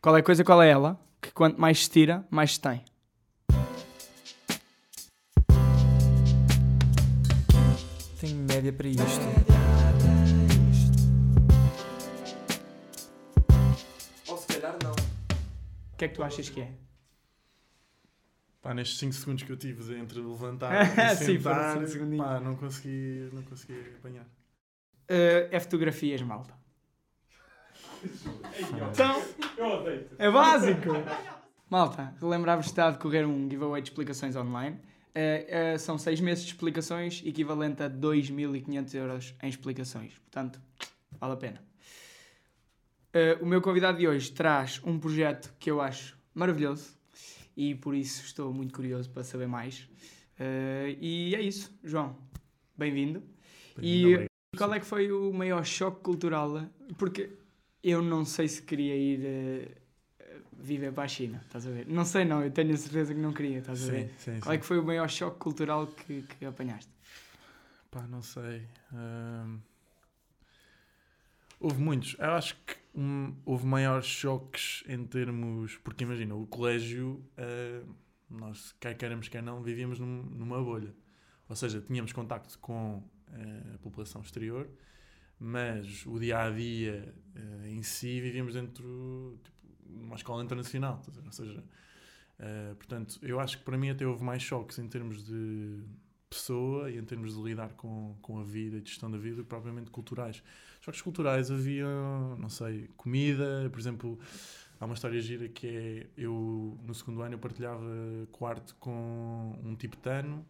[0.00, 0.98] Qual é a coisa, qual é ela?
[1.20, 2.84] Que quanto mais se tira, mais se tem.
[8.20, 9.04] Tenho média para isto.
[14.28, 14.92] Ou se calhar não.
[14.92, 16.72] O que é que tu achas que é?
[18.62, 20.72] Pá, nestes 5 segundos que eu tive entre levantar
[21.12, 22.24] e Sim, sentar, segundinhos.
[22.24, 24.24] pá, não consegui, não consegui apanhar.
[25.10, 26.54] Uh, é fotografias, malta.
[28.92, 29.22] Então,
[30.18, 30.90] é básico.
[31.68, 34.76] Malta, relembrar-vos que está a decorrer um giveaway de explicações online.
[34.76, 40.14] Uh, uh, são seis meses de explicações, equivalente a 2.500 euros em explicações.
[40.18, 40.60] Portanto,
[41.18, 41.62] vale a pena.
[43.08, 46.96] Uh, o meu convidado de hoje traz um projeto que eu acho maravilhoso
[47.56, 49.80] e por isso estou muito curioso para saber mais.
[50.38, 52.16] Uh, e é isso, João.
[52.76, 53.22] Bem-vindo.
[53.82, 54.28] E Obrigado.
[54.56, 56.62] qual é que foi o maior choque cultural?
[56.96, 57.32] Porque
[57.90, 59.68] eu não sei se queria ir eh,
[60.52, 61.86] viver para a China, estás a ver?
[61.88, 64.10] Não sei não, eu tenho a certeza que não queria, estás a Sim, ver?
[64.18, 66.90] sim, Qual é que foi o maior choque cultural que, que apanhaste?
[67.90, 68.66] Pá, não sei.
[71.60, 72.16] Houve muitos.
[72.18, 75.76] Eu acho que hum, houve maiores choques em termos.
[75.78, 77.82] Porque imagina, o colégio, ah,
[78.30, 80.94] nós, quer queiramos, quer não, vivíamos num- numa bolha.
[81.48, 84.68] Ou seja, tínhamos contacto com ah, a população exterior,
[85.38, 91.02] mas o dia a dia ah, em si vivíamos dentro tipo, uma escola internacional.
[91.24, 91.64] Ou seja,
[92.38, 95.82] ah, portanto, eu acho que para mim até houve mais choques em termos de
[96.28, 99.90] pessoa e em termos de lidar com, com a vida e gestão da vida, propriamente
[99.90, 100.42] culturais.
[100.80, 101.86] Choques culturais havia,
[102.38, 104.18] não sei, comida, por exemplo,
[104.78, 107.82] há uma história gira que é eu no segundo ano eu partilhava
[108.30, 110.44] quarto com um tibetano,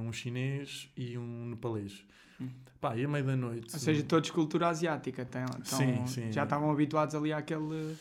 [0.00, 2.04] um chinês e um nepalês.
[2.40, 2.48] Hum.
[2.80, 3.72] Pá, e a meio da noite.
[3.74, 6.32] Ou seja, todos cultura asiática, tão- Sim, sim.
[6.32, 7.96] já estavam habituados ali àquele...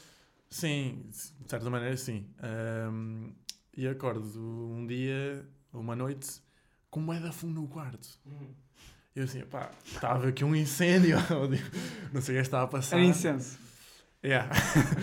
[0.50, 2.26] Sim, de certa maneira sim.
[2.42, 3.30] Ahm,
[3.78, 6.42] e acordo um dia, uma noite,
[6.90, 8.20] com moeda fundo no quarto.
[9.16, 11.18] Eu assim, pá, estava aqui um incêndio.
[12.12, 12.98] Não sei o que estava a passar.
[12.98, 13.58] Era incenso.
[14.24, 14.50] Yeah.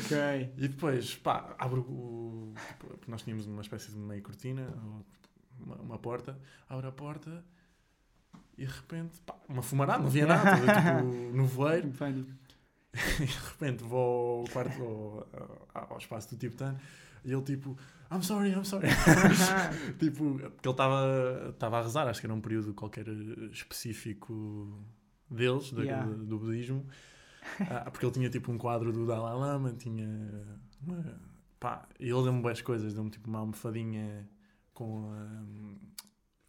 [0.04, 0.52] Ok.
[0.58, 2.54] E depois, pá, abro o.
[2.68, 5.04] tipo, porque nós tínhamos uma espécie de meio cortina, ou
[5.64, 6.38] uma, uma porta,
[6.68, 7.44] abro a porta
[8.56, 11.90] e de repente, pá, uma fumarada, não via nada, tipo no voeiro.
[11.90, 12.30] Pânico.
[13.20, 14.82] E de repente vou ao quarto,
[15.74, 16.78] ao, ao- espaço do tibetano
[17.24, 17.76] e ele tipo,
[18.10, 18.88] I'm sorry, I'm sorry.
[20.00, 20.72] tipo, porque ele
[21.50, 23.06] estava a rezar, acho que era um período qualquer
[23.52, 24.82] específico
[25.30, 26.06] deles, Yeah.
[26.06, 26.86] do, do budismo.
[27.70, 30.08] Ah, porque ele tinha tipo um quadro do Dalai Lama, tinha
[30.82, 31.20] uma,
[31.60, 34.28] pá, e ele deu-me boas coisas, deu-me tipo uma almofadinha
[34.78, 35.44] com, ah,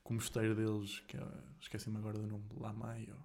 [0.04, 1.24] com o mosteiro deles, que é,
[1.60, 3.08] esqueci-me agora do nome, Lamai.
[3.10, 3.18] Ou...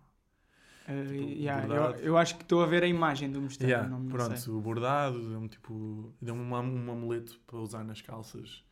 [0.95, 3.71] Uh, Tipo, yeah, eu, eu acho que estou a ver a imagem do mosteiro.
[3.71, 4.53] Yeah, não, não pronto, sei.
[4.53, 8.63] o bordado, deu-me tipo, deu-me uma- um amuleto para usar nas calças,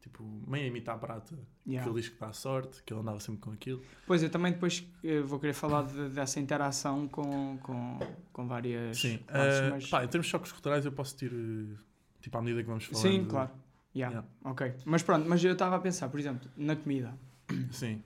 [0.00, 1.36] tipo, meio a imitar prata,
[1.66, 1.84] Yeah.
[1.84, 3.82] que ele diz que dá sorte, que ele andava sempre com aquilo.
[4.06, 7.98] Pois, eu também depois eh, vou querer falar de- dessa interação com, com,
[8.32, 11.32] com várias Sim, classes, ah, mas- pá, em termos de choques culturais eu posso ter,
[11.32, 11.76] eh,
[12.20, 13.02] tipo, à medida que vamos falando.
[13.02, 13.50] Sim, claro.
[13.94, 14.12] Yeah.
[14.14, 14.28] Yeah.
[14.44, 14.72] Ok.
[14.84, 17.12] Mas pronto, mas eu estava a pensar, por exemplo, na comida
[17.72, 18.02] Sim.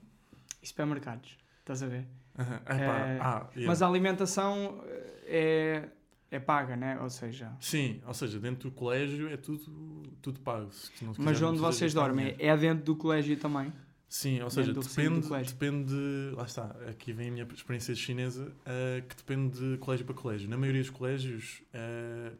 [0.61, 1.37] e supermercados.
[1.59, 2.05] Estás a ver?
[2.37, 3.67] Aham, epá, Eh, ah, yeah.
[3.67, 5.89] Mas a alimentação eh,
[6.31, 6.99] é, é paga, né?
[7.01, 10.69] Ou seja, Sim, ou seja, dentro do colégio é tudo, tudo pago.
[11.17, 13.71] mas onde vocês dormem é dentro do colégio também?
[14.07, 15.95] Sim, ou seja, depende, depende.
[16.35, 20.49] Lá está, aqui vem a minha experiência chinesa, eh, que depende de colégio para colégio.
[20.49, 22.31] Na maioria dos colégios eh,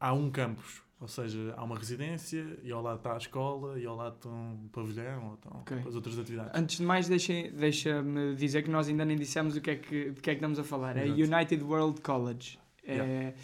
[0.00, 3.84] há um campus, ou seja, há uma residência e ao lado está a escola e
[3.84, 5.76] ao lado estão um pavilhão ou estão Ok.
[5.84, 6.52] as outras atividades.
[6.54, 10.20] Antes de mais, deixa-me dizer que nós ainda nem dissemos o que é que, de
[10.20, 10.96] que é que estamos a falar.
[10.96, 11.34] É Exato.
[11.34, 12.58] United World College.
[12.84, 13.34] É,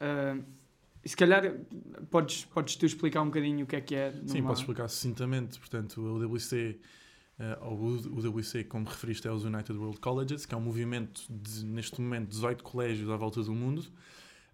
[0.00, 0.36] ah,
[1.04, 1.42] se calhar
[2.10, 4.12] podes, podes tu explicar um bocadinho o que é que é.
[4.26, 5.58] Sim, numa- posso explicar sucintamente.
[5.58, 6.78] Portanto, a UWC,
[7.38, 7.86] eh, ou o
[8.18, 12.28] UWC, como referiste, é os United World Colleges, que é um movimento de, neste momento,
[12.30, 13.84] 18 colégios à volta do mundo,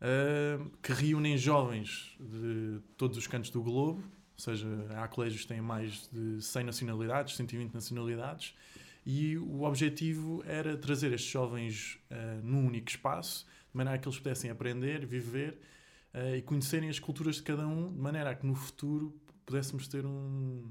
[0.01, 5.49] eh, que reúnem jovens de todos os cantos do globo, ou seja, há colégios que
[5.49, 8.55] têm mais de 100 nacionalidades, 120 nacionalidades,
[9.05, 14.19] e o objetivo era trazer estes jovens eh, num único espaço, de maneira que eles
[14.19, 15.59] pudessem aprender, viver
[16.13, 19.89] eh, e conhecerem as culturas de cada um, de maneira a que no futuro pudéssemos
[19.89, 20.63] ter um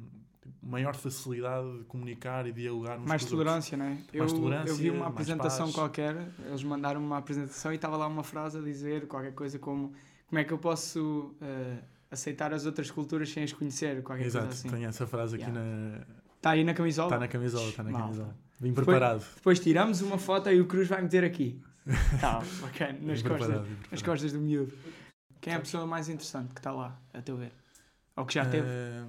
[0.68, 3.32] maior facilidade de comunicar e dialogar uns Mais outros.
[3.40, 3.98] tolerância, não é?
[4.14, 6.16] Eu, Mais tolerância, eu vi uma apresentação qualquer,
[6.46, 9.94] eles mandaram uma apresentação e estava lá uma frase a dizer qualquer coisa como
[10.28, 11.78] como é que eu posso ah,
[12.12, 14.70] aceitar as outras culturas sem as conhecer, qualquer Exato, coisa assim.
[14.70, 15.62] tenho essa frase aqui Yeah.
[15.62, 16.02] na.
[16.36, 17.08] Está aí na camisola?
[17.08, 18.36] Está na camisola, está na camisola.
[18.60, 19.26] Vim preparado.
[19.36, 21.62] Depois tiramos uma foto e o Cruz vai meter aqui.
[22.20, 24.74] Tá, ok, nas costas, nas costas do miúdo.
[25.40, 27.54] Quem é a pessoa mais interessante que está lá, a teu ver?
[28.18, 28.68] Ou que já teve?
[28.68, 29.04] Eh,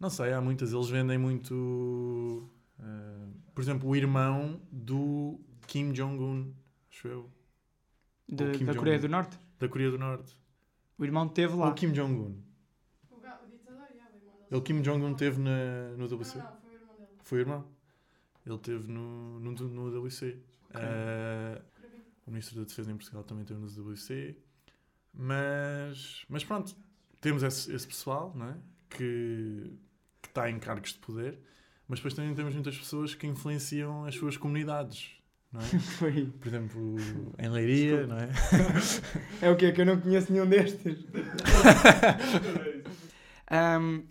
[0.00, 0.72] não sei, há muitas.
[0.72, 2.48] Eles vendem muito.
[2.80, 6.52] eh, por exemplo, o irmão do Kim Jong-un,
[6.90, 7.30] acho eu,
[8.28, 9.08] De- da Coreia Jong-un.
[9.08, 9.38] do Norte?
[9.58, 10.36] da Coreia do Norte.
[10.98, 11.68] O irmão teve lá.
[11.70, 12.36] O Kim Jong-un.
[13.10, 14.34] O, ditador, yeah, o irmão.
[14.50, 16.38] Ele, Kim Jong-un, teve na, no Não, WC.
[16.38, 17.08] não, foi o irmão dele.
[17.22, 17.64] Foi o irmão.
[18.46, 20.38] Ele teve no, no, no WC.
[20.74, 21.62] Eh,
[22.26, 24.36] o Ministro da Defesa em Portugal também teve no WC.
[25.12, 26.74] Mas, mas pronto,
[27.20, 28.56] temos esse, esse pessoal não é?
[28.96, 29.72] Que,
[30.22, 31.38] que está em cargos de poder,
[31.88, 35.10] mas depois também temos muitas pessoas que influenciam as suas comunidades.
[35.52, 35.64] Não é?
[35.98, 36.26] Foi.
[36.40, 36.96] Por exemplo,
[37.38, 38.28] em Leiria, não é?
[39.42, 39.72] É o quê?
[39.72, 41.04] Que eu não conheço nenhum destes.
[43.50, 44.02] Ahm,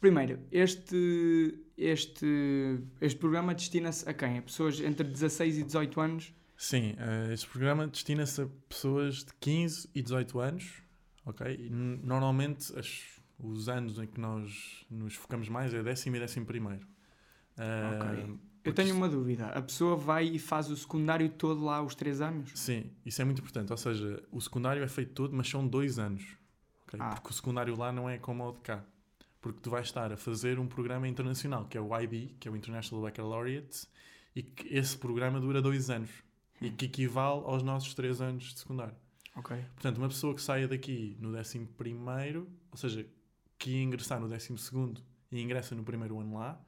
[0.00, 4.38] primeiro, este, este, este programa destina-se a quem?
[4.38, 6.32] A pessoas entre 16 e 18 anos?
[6.56, 10.72] Sim, eh, este programa destina-se a pessoas de 15 e 18 anos,
[11.26, 11.46] ok?
[11.58, 13.02] E normalmente as-
[13.48, 16.86] os anos em que nós nos focamos mais é décimo e décimo primeiro.
[17.56, 18.38] Eh, Ok.
[18.64, 19.48] Eu tenho uma dúvida.
[19.48, 22.50] A pessoa vai e faz o secundário todo lá aos 3 anos?
[22.54, 23.70] Sim, isso é muito importante.
[23.70, 26.24] Ou seja, o secundário é feito todo, mas são dois anos.
[26.86, 26.98] ok?
[26.98, 27.10] Ah.
[27.10, 28.82] Porque o secundário lá não é como o de cá.
[29.42, 32.50] Porque tu vais estar a fazer um programa internacional, que é o IB, que é
[32.50, 33.86] o International Baccalaureate,
[34.34, 36.08] e que esse programa dura dois anos.
[36.58, 38.94] E que equivale aos nossos três anos de secundário.
[39.36, 39.54] Ok.
[39.74, 43.04] Portanto, uma pessoa que saia daqui no 11 primeiro, ou seja,
[43.64, 45.00] que ia ingressar no 12 segundo
[45.32, 46.60] e ingressa no primeiro ano lá,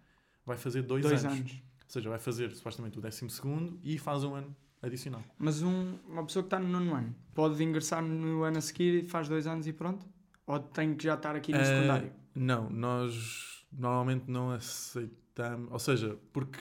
[0.46, 1.38] vai fazer dois, Dois anos.
[1.38, 1.52] anos.
[1.52, 5.22] Ou seja, vai fazer supostamente o 12 segundo e faz um ano adicional.
[5.38, 9.04] Mas um- uma pessoa que está no nono ano pode ingressar no ano a seguir
[9.04, 10.06] e faz dois anos e pronto?
[10.46, 12.12] Ou tem que já estar aqui no Eh, secundário?
[12.34, 16.60] Não, nós normalmente não aceitamos, ou seja, porque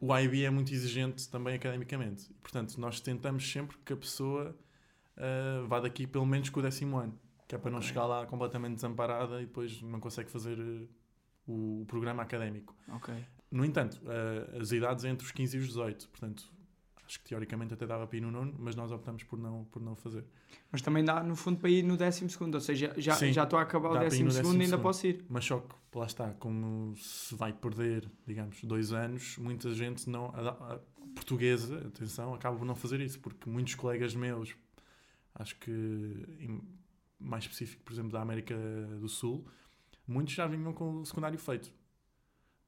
[0.00, 2.32] o IB é muito exigente também academicamente.
[2.42, 4.56] Portanto, nós tentamos sempre que a pessoa
[5.16, 7.16] ah, vá daqui pelo menos com o décimo ano,
[7.52, 7.88] que é para não Ok.
[7.88, 10.88] chegar lá completamente desamparada e depois não consegue fazer eh,
[11.46, 12.74] o, programa académico.
[13.50, 16.50] No entanto, ah, as idades é entre os 15 e os 18, portanto,
[17.04, 19.82] acho que teoricamente até dava para ir no nono, mas nós optamos por não, por
[19.82, 20.24] não fazer.
[20.70, 22.54] Mas também dá, no fundo, para ir no décimo segundo.
[22.54, 24.82] Ou seja, já, Sim, já estou a acabar o décimo no segundo e ainda décimo
[24.82, 25.22] posso ir.
[25.28, 30.32] Mas só que, lá está, como se vai perder, digamos, dois anos, muita gente não.
[30.34, 30.80] A, a
[31.14, 34.56] portuguesa, atenção, acaba por não fazer isso, porque muitos colegas meus,
[35.34, 35.70] acho que
[36.40, 36.81] em-
[37.22, 38.54] mais específico, por exemplo, da América
[39.00, 39.46] do Sul,
[40.06, 41.72] muitos já vinham com o secundário feito.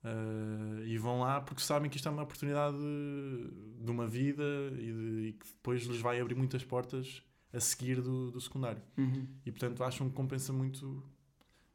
[0.02, 4.42] Ah, e vão lá porque sabem que isto é uma oportunidade de, de uma vida
[4.74, 7.22] e, de- e que depois lhes vai abrir muitas portas
[7.52, 8.82] a seguir do, do secundário.
[8.98, 9.26] Uhum.
[9.46, 11.02] E portanto acham que compensa muito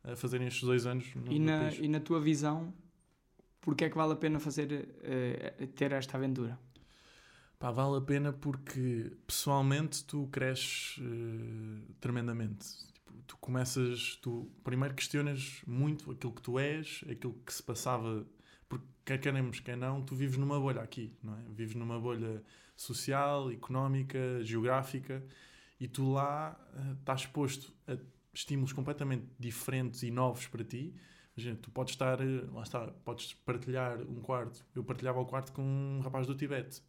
[0.03, 1.79] a fazerem estes dois anos no, E, no na, país.
[1.79, 2.71] e na tua visão,
[3.61, 6.59] porque é que vale a pena fazer, eh, ter esta aventura?
[7.59, 12.65] Pá, vale a pena porque pessoalmente tu cresces eh, tremendamente.
[12.93, 18.25] Tipo, tu começas, tu primeiro questionas muito aquilo que tu és, aquilo que se passava,
[18.69, 21.41] porque quer queremos, quer não, tu vives numa bolha aqui, não é?
[21.49, 22.41] Vives numa bolha
[22.77, 25.21] social, económica, geográfica
[25.79, 27.97] e tu lá eh, estás exposto a
[28.33, 30.95] estímulos completamente diferentes e novos para ti.
[31.35, 34.65] Imagina, tu podes estar, eh, lá está, podes partilhar um quarto.
[34.73, 36.81] Eu partilhava o quarto com um rapaz do Tibete.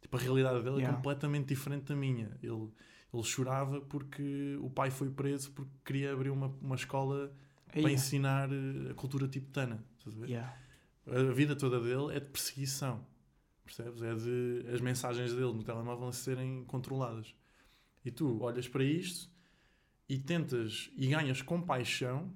[0.00, 0.96] Tipo, a realidade dele é Yeah.
[0.96, 2.36] completamente diferente da minha.
[2.42, 2.68] Ele,
[3.12, 7.32] ele chorava porque o pai foi preso porque queria abrir uma, uma escola
[7.74, 9.84] Aí, para ensinar eh, a cultura tibetana.
[9.98, 10.28] Estás a ver?
[10.28, 10.56] yeah.
[11.06, 13.04] A vida toda dele é de perseguição.
[13.64, 14.00] Percebes?
[14.02, 17.34] É de as mensagens dele no telemóvel serem controladas.
[18.04, 19.28] E tu olhas para isto
[20.08, 22.32] e tentas e ganhas compaixão.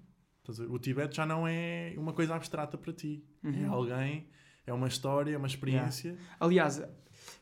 [0.69, 3.25] O Tibete já não é uma coisa abstrata para ti.
[3.45, 3.73] É Uhum.
[3.73, 4.26] alguém,
[4.67, 6.19] é uma história, é uma experiência.
[6.40, 6.83] Aliás,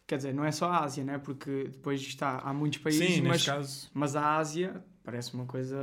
[0.07, 1.19] quer dizer, não é só a Ásia, né?
[1.19, 3.91] porque depois está, há muitos países, Sim, mas, caso.
[3.93, 5.79] mas a Ásia parece uma coisa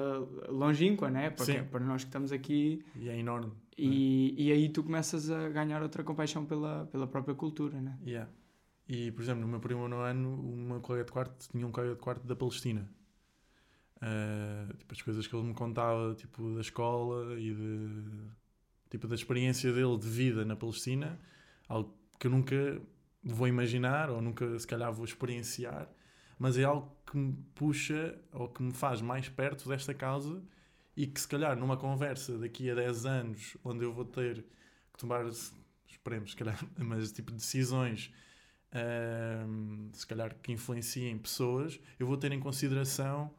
[0.49, 1.33] longínqua, né?
[1.37, 1.63] Sim.
[1.63, 2.83] para nós que estamos aqui.
[2.95, 3.51] E é enorme.
[3.77, 7.97] E, e aí tu começas a ganhar outra compaixão pela, pela própria cultura, né?
[8.05, 8.29] Yeah.
[8.87, 11.99] E, por exemplo, no meu primeiro ano, uma colega de quarto tinha um colega de
[11.99, 12.87] quarto da Palestina.
[14.01, 18.29] Ah, tipo, as coisas que ele me contava, tipo, da escola e de,
[18.89, 21.19] tipo, da experiência dele de vida na Palestina,
[21.67, 22.79] algo que eu nunca
[23.25, 25.89] vou imaginar ou nunca, se calhar, vou experienciar,
[26.37, 30.41] mas é algo que me puxa ou que me faz mais perto desta causa
[30.95, 34.43] e que, se calhar, numa conversa daqui a 10 anos, onde eu vou ter
[34.93, 35.25] que tomar,
[35.87, 38.11] esperemos, se calhar, mas tipo, decisões
[38.71, 43.31] ahm, se calhar que influenciem pessoas, eu vou ter em consideração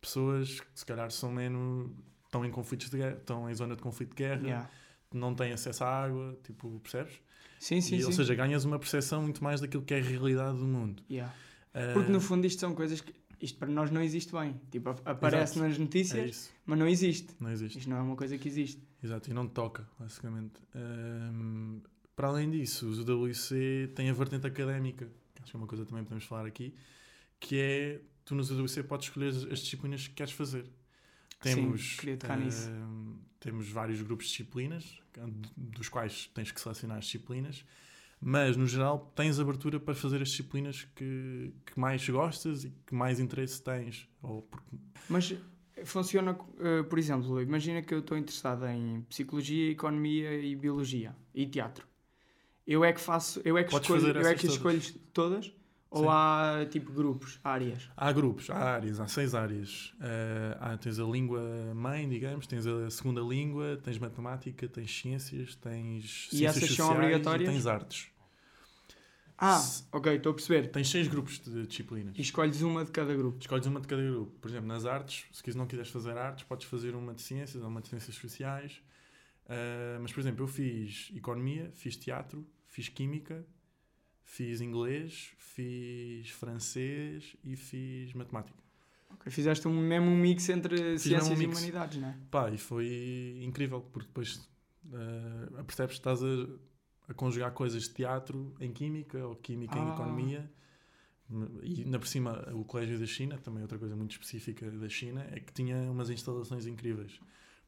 [0.00, 1.90] pessoas que se calhar são menos
[2.24, 4.70] estão em conflitos de guerra, estão em zona de conflito de guerra, Yeah.
[5.12, 7.20] não têm acesso à água, tipo, percebes?
[7.62, 8.06] Sim, sim, E, sim.
[8.06, 11.00] Ou seja, ganhas uma percepção muito mais daquilo que é a realidade do mundo.
[11.08, 11.32] Yeah.
[11.72, 14.60] Ah, Porque no fundo isto são coisas que isto para nós não existe bem.
[14.70, 15.68] Tipo, ap- aparece Exato.
[15.68, 16.50] nas É notícias, isso.
[16.66, 17.28] mas não existe.
[17.38, 17.78] Não existe.
[17.78, 18.82] Isto não é uma coisa que existe.
[19.02, 20.54] Exato, e não toca, basicamente.
[20.74, 21.78] Ahm,
[22.16, 25.84] para além disso, os UWC têm a vertente académica, que acho que é uma coisa
[25.84, 26.74] que também podemos falar aqui,
[27.38, 30.64] que é, tu nos UWC podes escolher as disciplinas que queres fazer.
[31.42, 32.68] Temos, queria tocar nisso.
[32.70, 35.00] ahm, temos vários grupos de disciplinas,
[35.56, 37.64] dos quais tens que selecionar as disciplinas,
[38.20, 42.94] mas, no geral, tens abertura para fazer as disciplinas que, que mais gostas e que
[42.94, 44.08] mais interesse tens.
[44.22, 44.76] Ou porque
[45.08, 45.34] Mas
[45.84, 51.46] funciona, eh, por exemplo, imagina que eu estou interessado em psicologia, economia e biologia e
[51.46, 51.84] teatro.
[52.64, 54.80] Eu é que faço, eu é que Podes escolho, eu é que escolho
[55.12, 55.52] todas?
[55.94, 56.08] Ou Sim.
[56.08, 57.90] há tipo grupos, áreas?
[57.94, 59.92] Há grupos, há áreas, há seis áreas.
[60.00, 61.42] Eh, há, tens a língua
[61.74, 66.90] mãe, digamos, tens a segunda língua, tens matemática, tens ciências, tens E ciências essas são
[66.94, 67.46] obrigatórias?
[67.46, 68.08] e tens artes.
[69.36, 70.70] Ah, Se- ok, estou a perceber.
[70.70, 72.14] Tens seis grupos de disciplinas.
[72.16, 73.38] E escolhes uma de cada grupo.
[73.40, 74.32] Escolhes uma de cada grupo.
[74.40, 77.68] Por exemplo, nas artes, se não quiseres fazer artes, podes fazer uma de ciências ou
[77.68, 78.80] uma de ciências sociais.
[79.48, 83.44] Eh, mas, por exemplo, eu fiz economia, fiz teatro, fiz química,
[84.34, 88.56] fiz inglês, fiz francês e fiz matemática.
[89.10, 91.58] Ok, Fizeste um, mesmo um mix entre um ciências e mix.
[91.58, 92.16] humanidades, não é?
[92.30, 94.36] Pá, e foi incrível, porque depois
[94.86, 96.46] uh, percebes que estás a,
[97.08, 99.92] a conjugar coisas de teatro em química ou química em Ah.
[99.94, 100.50] economia.
[101.62, 105.26] E ainda por cima, o Colégio da China, também outra coisa muito específica da China,
[105.30, 107.20] é que tinha umas instalações incríveis.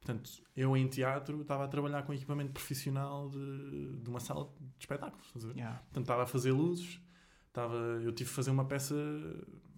[0.05, 4.75] Portanto, eu em teatro estava a trabalhar com equipamento profissional de, de uma sala de
[4.79, 5.27] espetáculos.
[5.57, 5.79] Yeah.
[5.79, 7.01] Portanto, estava a fazer luzes,
[7.49, 8.95] estava, eu tive que fazer uma peça.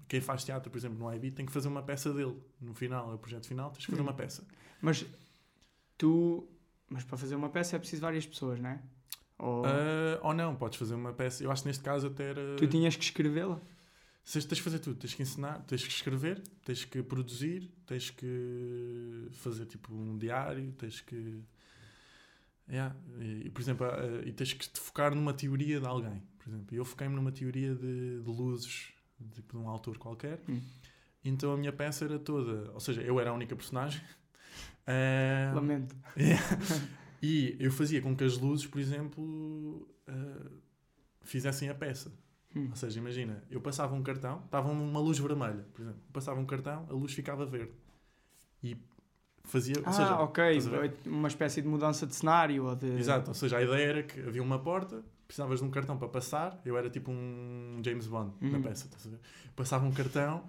[0.09, 2.37] Quem faz teatro, por exemplo, no IB, tem que fazer uma peça dele.
[2.61, 4.45] No final, é o projeto final, tens que fazer uma peça.
[4.83, 5.07] Mas
[5.97, 6.49] tu.
[6.91, 8.83] Mas para fazer uma peça é preciso várias pessoas, não é?
[9.39, 11.45] Ou Ah, ou não, podes fazer uma peça.
[11.45, 12.57] Eu acho que neste caso até era.
[12.57, 13.61] tu tinhas que escrevê-la?
[14.27, 18.11] Se tens de fazer tudo, tens que ensinar, tens que escrever, tens que produzir, tens
[18.11, 21.45] que fazer tipo um diário, tens que.
[22.69, 22.97] Yeah.
[23.21, 26.21] E, por exemplo, ah, e tens que te focar numa teoria de alguém.
[26.41, 28.89] Por exemplo, eu foquei-me numa teoria de, de luzes
[29.33, 30.41] tipo, de um autor qualquer.
[30.49, 30.61] Hum.
[31.25, 32.73] Então a minha peça era toda.
[32.73, 34.03] Ou seja, eu era a única personagem.
[34.85, 35.95] Ah, Lamento.
[37.23, 40.51] e eu fazia com que as luzes, por exemplo, ah,
[41.23, 42.11] fizessem a peça.
[42.57, 42.69] Hum.
[42.71, 46.01] Ou seja, imagina, eu passava um cartão, estava uma luz vermelha, por exemplo.
[46.13, 47.73] Passava um cartão, a luz ficava verde.
[48.63, 48.77] E
[49.45, 49.75] fazia.
[49.85, 50.43] Ah, seja, ok.
[51.07, 52.87] Uma espécie de mudança de cenário ou de.
[52.87, 56.09] Exato, ou seja, a ideia era que havia uma porta, precisavas de um cartão para
[56.09, 56.59] passar.
[56.65, 58.63] Eu era tipo um James Bond na Uhum.
[58.63, 59.21] peça, estás a ver?
[59.55, 60.49] Passava um cartão,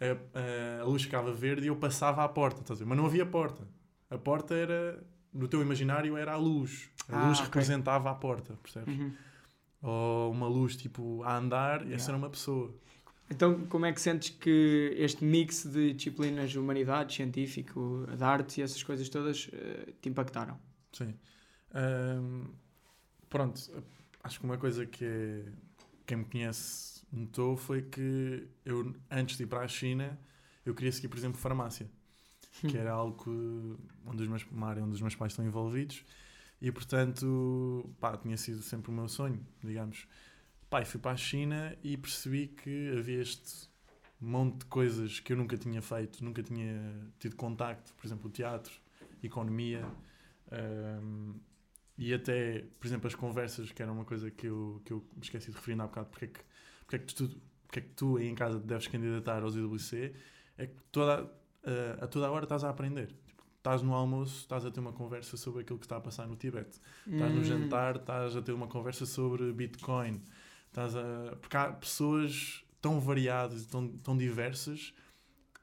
[0.00, 2.88] a, a- luz ficava verde e eu passava à porta, estás a ver?
[2.88, 3.62] Mas não havia porta.
[4.10, 5.02] A porta era.
[5.32, 6.90] No teu imaginário era a luz.
[7.08, 7.46] A Ah, luz ok.
[7.46, 8.98] representava a porta, percebes?
[8.98, 9.12] Uhum.
[9.82, 11.94] Ou uma luz tipo a andar, Yeah.
[11.96, 12.74] essa era uma pessoa.
[13.30, 18.58] Então, como é que sentes que este mix de disciplinas de humanidade, científico, de artes
[18.58, 20.58] e essas coisas todas eh, te impactaram?
[20.92, 21.14] Sim.
[21.72, 22.48] Ahm,
[23.28, 23.60] pronto,
[24.24, 25.44] acho que uma coisa que é-
[26.04, 30.18] quem me conhece notou foi que eu, antes de ir para a China,
[30.66, 31.88] eu queria seguir, por exemplo, farmácia,
[32.68, 33.30] que era algo que,
[34.06, 36.04] onde os meus, uma área onde os meus pais estão envolvidos,
[36.60, 40.06] e portanto, pá, tinha sido sempre o meu sonho, digamos.
[40.68, 43.68] Pá, fui para a China e percebi que havia este
[44.20, 48.30] monte de coisas que eu nunca tinha feito, nunca tinha tido contacto, por exemplo, o
[48.30, 48.72] teatro,
[49.22, 49.84] economia,
[50.52, 51.34] um,
[51.96, 55.22] e até, por exemplo, as conversas, que era uma coisa que eu, que eu me
[55.22, 56.40] esqueci de referir há bocado, porque é que,
[56.80, 60.14] porque é que, tu, porque é que tu aí em casa deves candidatar aos IWC,
[60.56, 61.30] é que toda,
[61.64, 63.14] a, a toda a hora estás a aprender.
[63.60, 66.34] Estás no almoço, estás a ter uma conversa sobre aquilo que está a passar no
[66.34, 66.78] Tibete.
[67.06, 70.22] Estás no Hum, jantar, estás a ter uma conversa sobre Bitcoin.
[70.68, 71.36] Estás a...
[71.38, 74.94] Porque há pessoas tão variadas tão, tão diversas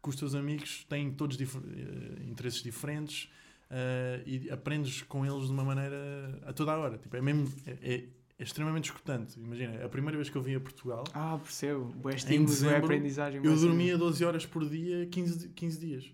[0.04, 3.32] que os teus amigos têm todos difer- eh, interesses diferentes
[3.72, 7.00] eh, e aprendes com eles de uma maneira a toda a hora.
[7.00, 7.52] Tipo, é mesmo...
[7.66, 9.40] É, é- é extremamente escutante.
[9.40, 11.86] Imagina, a primeira vez que eu vim a Portugal, Ah, percebo.
[11.86, 13.42] Boa Em estímulo, boa dezembro, aprendizagem.
[13.44, 16.14] eu dormia 12 horas por dia, 15, di- 15 dias.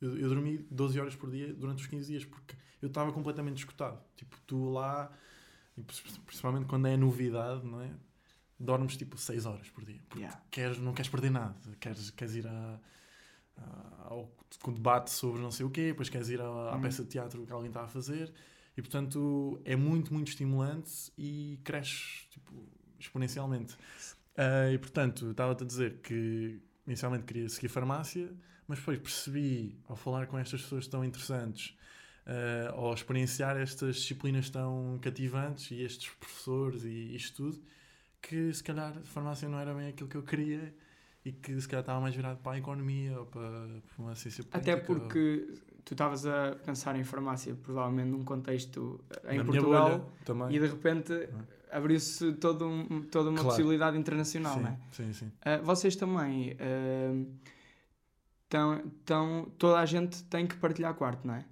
[0.00, 3.58] Eu, eu dormi 12 horas por dia durante os 15 dias porque eu estava completamente
[3.58, 4.02] escutado.
[4.16, 5.10] Tipo, tu lá,
[5.74, 7.90] pr- principalmente quando é novidade, não é?
[8.58, 10.00] Dormes tipo 6 horas por dia.
[10.08, 10.42] Porque Yeah.
[10.50, 11.54] queres, não queres perder nada.
[11.80, 12.80] Queres, queres ir a,
[13.56, 16.80] a- ao com debate sobre não sei o quê, depois queres ir à, à Uhum.
[16.82, 18.32] peça de teatro que alguém está a fazer.
[18.76, 23.76] E portanto é muito, muito estimulante e cresces tipo, exponencialmente.
[24.36, 28.32] Ah, e portanto, estava-te a dizer que inicialmente queria seguir farmácia,
[28.68, 31.76] mas depois percebi, ao falar com estas pessoas tão interessantes,
[32.26, 37.62] ah, ao experienciar estas disciplinas tão cativantes e estes professores e isto tudo,
[38.22, 40.74] que se calhar farmácia não era bem aquilo que eu queria
[41.24, 44.42] e que se calhar estava mais virado para a economia ou para, para uma ciência
[44.44, 44.72] política.
[44.72, 45.46] Até porque
[45.84, 50.58] tu estavas a pensar em farmácia, provavelmente num contexto ou- em Na Portugal, bolha e
[50.58, 51.12] de repente
[51.70, 53.48] abriu-se todo um- toda uma Claro.
[53.48, 54.78] possibilidade internacional, sim, não é?
[54.92, 55.32] sim, sim.
[55.42, 56.56] Ah, vocês também.
[56.60, 57.52] ah,
[58.48, 61.44] tão, tão, toda a gente tem que partilhar quarto, não é?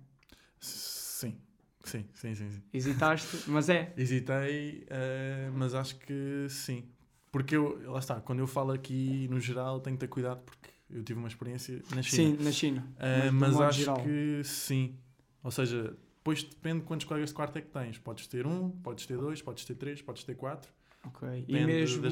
[0.61, 1.37] Sim,
[1.85, 2.51] sim, sim, sim.
[2.51, 2.63] sim.
[2.73, 3.93] Hesitaste, mas é.
[3.99, 6.85] Hesitei, eh, mas acho que sim.
[7.31, 10.69] Porque eu, lá está, quando eu falo aqui no geral, tenho que ter cuidado porque
[10.91, 12.37] eu tive uma experiência na China.
[12.37, 12.81] Sim, na China.
[12.81, 14.03] Do mas modo acho geral.
[14.03, 14.99] que sim.
[15.43, 17.99] Ou seja, depois depende de quantos colegas de quarto é que tens.
[17.99, 20.71] Podes ter um, podes ter dois, podes ter três, podes ter quatro.
[21.05, 21.45] Ok.
[21.49, 22.07] E mesmo,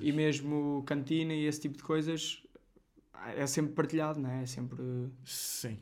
[0.00, 2.42] e mesmo cantina e esse tipo de coisas
[3.36, 4.42] é sempre partilhado, não é?
[4.42, 4.78] É sempre.
[5.24, 5.78] Sim.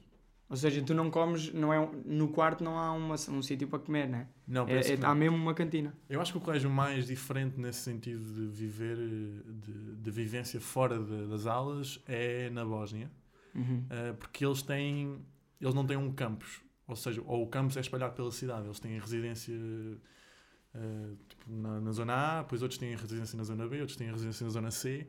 [0.50, 3.78] Ou seja, tu não comes, não é, no quarto não há uma, um sítio para
[3.78, 4.28] comer, né?
[4.46, 5.92] Não, É, é, que há mesmo uma cantina.
[6.08, 10.98] Eu acho que o colégio mais diferente nesse sentido de viver, de, de vivência fora
[10.98, 13.10] de- das aulas é na Bósnia.
[13.54, 13.84] Uhum.
[13.90, 15.18] Uh, porque eles têm
[15.60, 18.78] eles não têm um campus ou seja ou o campus é espalhado pela cidade eles
[18.78, 19.54] têm residência
[20.74, 24.10] uh, tipo, na, na zona A depois outros têm residência na zona B outros têm
[24.10, 25.08] residência na zona C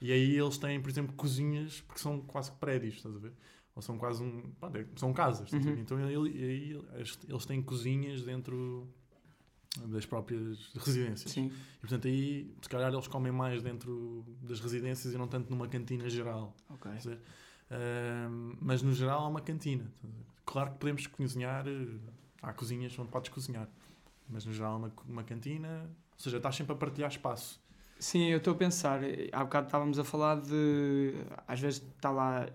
[0.00, 3.32] e aí eles têm por exemplo cozinhas porque são quase prédios estás a ver
[3.74, 5.76] ou são quase um pá, são casas estás a ver?
[5.76, 5.82] Uhum.
[5.82, 6.82] então ele, aí
[7.28, 8.88] eles- têm cozinhas dentro
[9.88, 11.52] das próprias residências Sim.
[11.76, 15.68] e portanto aí se calhar eles comem mais dentro das residências e não tanto numa
[15.68, 16.90] cantina geral Ok.
[17.70, 19.90] Ahm, mas no geral há uma cantina.
[20.44, 21.64] Claro que podemos cozinhar,
[22.40, 23.68] há cozinhas onde podes cozinhar,
[24.28, 27.60] mas no geral há uma, uma cantina, ou seja, estás sempre a partilhar espaço.
[27.98, 29.00] Sim, eu estou a pensar,
[29.32, 31.14] há bocado estávamos a falar de.
[31.48, 32.46] Às vezes está lá,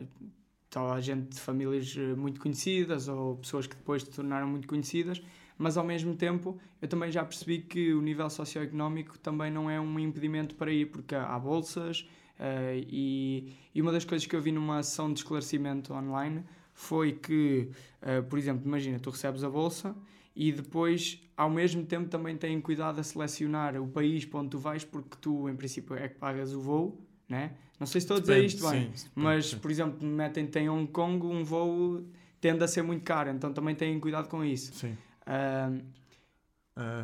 [0.65, 4.67] está lá gente de famílias eh, muito conhecidas ou pessoas que depois se tornaram muito
[4.67, 5.21] conhecidas,
[5.57, 9.79] mas ao mesmo tempo eu também já percebi que o nível socioeconómico também não é
[9.81, 12.07] um impedimento para ir, porque há bolsas
[12.39, 16.43] eh, e, e uma das coisas que eu vi numa ação de esclarecimento online
[16.73, 17.69] foi que,
[18.01, 19.95] eh, por exemplo, imagina, tu recebes a bolsa
[20.35, 24.59] e depois, ao mesmo tempo, também têm cuidado a selecionar o país para onde tu
[24.59, 27.53] vais, porque tu, em princípio, é que pagas o voo, né?
[27.79, 29.59] Não sei se estou a dizer Depende, isto bem, sim, depende, mas, sim.
[29.59, 32.05] por exemplo, metem-te em Hong Kong, um voo
[32.39, 34.73] tende a ser muito caro, então também têm cuidado com isso.
[34.73, 34.97] Sim.
[35.25, 35.71] Ah,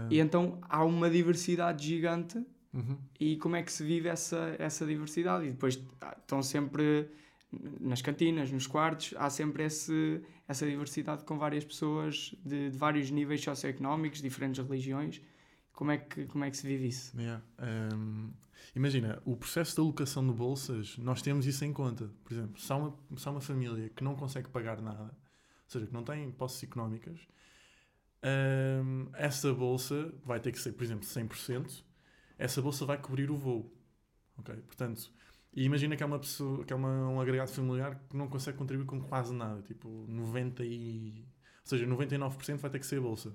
[0.10, 2.38] e então há uma diversidade gigante
[2.73, 2.97] uhum.
[3.19, 5.45] e como é que se vive essa, essa diversidade?
[5.45, 7.10] E depois ah, estão sempre
[7.51, 13.10] nas cantinas, nos quartos, há sempre esse, essa diversidade com várias pessoas de, de vários
[13.10, 15.21] níveis socioeconómicos, diferentes religiões.
[15.71, 17.15] Como é que, como é que se vive isso?
[17.17, 17.43] Yeah.
[17.60, 18.31] Ahm,
[18.75, 22.12] imagina, o processo de alocação de bolsas, nós temos isso em conta.
[22.23, 25.69] Por exemplo, se há uma, se há uma família que não consegue pagar nada, ou
[25.69, 27.19] seja, que não tem posses económicas,
[28.23, 31.83] ahm, essa bolsa vai ter que ser, por exemplo, 100%.
[32.38, 33.71] Essa bolsa vai cobrir o voo.
[34.38, 34.55] Ok?
[34.67, 35.12] Portanto,
[35.53, 38.57] e imagina que é uma pessoa, que é uma, um agregado familiar que não consegue
[38.57, 41.25] contribuir com quase nada, tipo 90 e,
[41.63, 43.33] ou seja, 99% vai ter que ser a bolsa.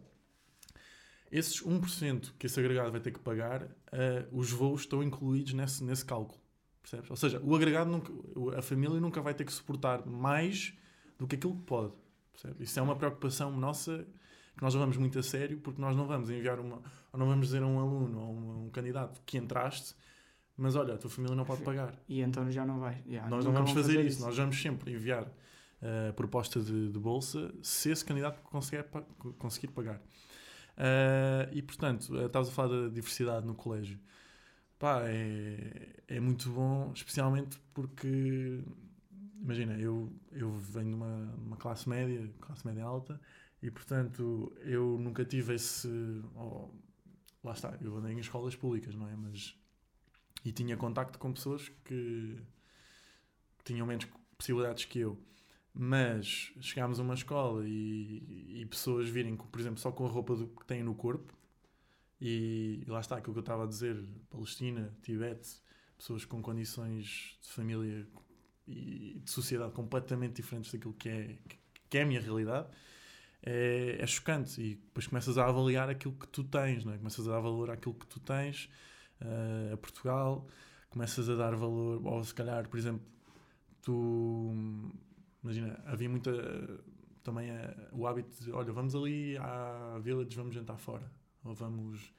[1.30, 5.82] Esses 1% que esse agregado vai ter que pagar, eh, os voos estão incluídos nesse,
[5.82, 6.38] nesse cálculo.
[6.82, 7.10] Percebes?
[7.10, 8.12] Ou seja, o agregado, nunca,
[8.58, 10.74] a família nunca vai ter que suportar mais
[11.18, 11.94] do que aquilo que pode.
[12.32, 12.68] Percebes?
[12.68, 14.06] Isso é uma preocupação nossa
[14.56, 17.46] que nós levamos muito a sério, porque nós não vamos enviar uma, ou não vamos
[17.46, 19.94] dizer a um aluno ou um, um candidato que entraste,
[20.56, 21.94] mas olha, a tua família não pode pagar.
[22.08, 23.02] E então já não vai.
[23.08, 24.20] já, Nós não vamos vão fazer, isso.
[24.20, 25.26] Nós vamos sempre enviar
[26.08, 28.84] a proposta de, de bolsa se esse candidato conseguir,
[29.38, 30.00] conseguir pagar.
[30.76, 33.98] Eh, e portanto, eh, estavas a falar da diversidade no colégio.
[34.78, 38.64] Pá, é, é muito bom, especialmente porque,
[39.40, 43.20] imagina, eu, eu venho de uma, uma classe média, classe média alta,
[43.62, 45.88] e portanto eu nunca tive esse.
[46.34, 46.68] oh,
[47.44, 49.16] lá está, eu andei em escolas públicas, não é?
[49.16, 49.56] Mas.
[50.44, 52.36] E tinha contacto com pessoas que
[53.64, 55.18] tinham menos possibilidades que eu.
[55.74, 60.36] Mas chegámos a uma escola e, e pessoas virem, por exemplo, só com a roupa
[60.36, 61.32] do, que têm no corpo,
[62.20, 65.48] e, e lá está aquilo que eu estava a dizer: Palestina, Tibete,
[65.96, 68.06] pessoas com condições de família
[68.66, 71.38] e de sociedade completamente diferentes daquilo que é,
[71.88, 72.68] que é a minha realidade.
[73.44, 76.98] É, é chocante e depois começas a avaliar aquilo que tu tens, não é?
[76.98, 78.68] começas a dar valor àquilo que tu tens
[79.24, 80.46] eh, a Portugal,
[80.90, 83.02] começas a dar valor, ou se calhar, por exemplo,
[83.82, 84.52] tu
[85.42, 86.30] imagina, havia muita
[87.22, 91.10] também eh, o hábito de olha, vamos ali à Village, vamos jantar fora,
[91.44, 92.12] ou vamos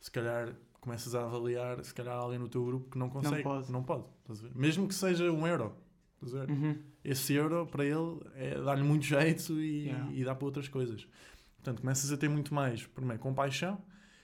[0.00, 3.70] se calhar começas a avaliar se calhar alguém no teu grupo que não consegue, pode.
[3.72, 4.54] não pode a ver?
[4.54, 5.74] mesmo que seja um euro?
[6.20, 6.76] Uhum.
[7.04, 10.12] esse euro para ele é dar-lhe muito jeito e, Yeah.
[10.12, 11.06] e dá para outras coisas.
[11.56, 13.80] Portanto, começas a ter muito mais, primeiro, compaixão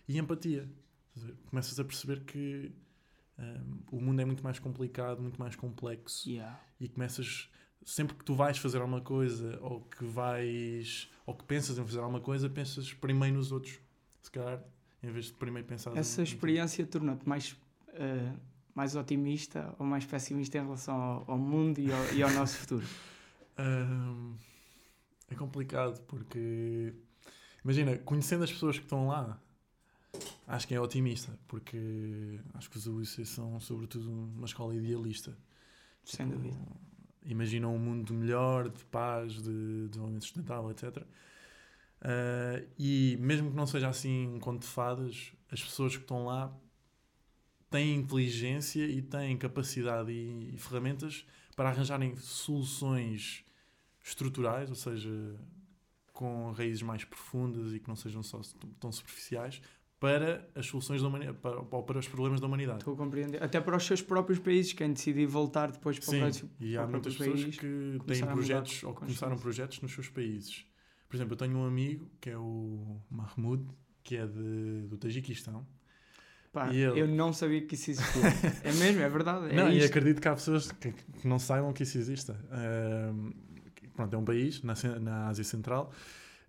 [0.08, 0.68] e empatia.
[1.14, 2.72] Dizer, Começas a perceber que
[3.38, 6.58] um, o mundo é muito mais complicado, muito mais complexo Yeah.
[6.80, 7.48] e começas
[7.84, 11.98] sempre que tu vais fazer alguma coisa ou que vais ou que pensas em fazer
[11.98, 13.78] alguma coisa, pensas primeiro nos outros.
[14.22, 14.62] Se calhar,
[15.02, 17.56] em vez de primeiro pensar Essa experiência tornou-te mais,
[17.92, 18.32] eh,
[18.74, 22.56] mais otimista ou mais pessimista em relação ao, ao mundo e ao, e ao nosso
[22.58, 22.86] futuro?
[23.56, 24.34] Hum,
[25.30, 26.92] é complicado porque
[27.62, 29.40] imagina, conhecendo as pessoas que estão lá,
[30.46, 35.36] acho que é otimista, porque acho que os UIC são sobretudo uma escola idealista.
[36.04, 36.58] Sem Tipo, dúvida.
[37.24, 41.02] Imaginam um mundo melhor, de paz, de desenvolvimento sustentável, etc.
[42.00, 46.26] Ah, e mesmo que não seja assim um conto de fadas, as pessoas que estão
[46.26, 46.54] lá
[47.70, 51.26] têm inteligência e têm capacidade e, e ferramentas
[51.56, 53.44] para arranjarem soluções
[54.02, 55.10] estruturais, ou seja,
[56.12, 58.40] com raízes mais profundas e que não sejam só
[58.78, 59.62] tão superficiais,
[60.04, 62.80] para as soluções da humanidade, para, para os problemas da humanidade.
[62.80, 63.42] Estou a compreender.
[63.42, 66.50] Até para os seus próprios países, quem decidir voltar depois para o Sim, próximo.
[66.60, 69.92] e para há o muitas pessoas país, que têm projetos ou que começaram projetos nos
[69.92, 70.66] seus países.
[71.08, 73.64] Por exemplo, eu tenho um amigo que é o Mahmoud,
[74.02, 75.66] que é de, do Tajiquistão.
[76.52, 78.22] Pá, E ele- Eu não sabia que isso existia.
[78.62, 79.48] é mesmo, é verdade.
[79.50, 79.86] É não, e isto.
[79.88, 82.38] acredito que há pessoas que, que não saibam que isso exista.
[82.50, 83.32] Ahm,
[83.96, 85.90] pronto, é um país na, na Ásia Central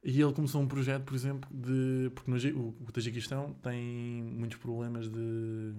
[0.06, 2.12] e ele começou um projeto, por exemplo, de.
[2.14, 5.74] Porque no, o, o Tajiquistão tem muitos problemas de.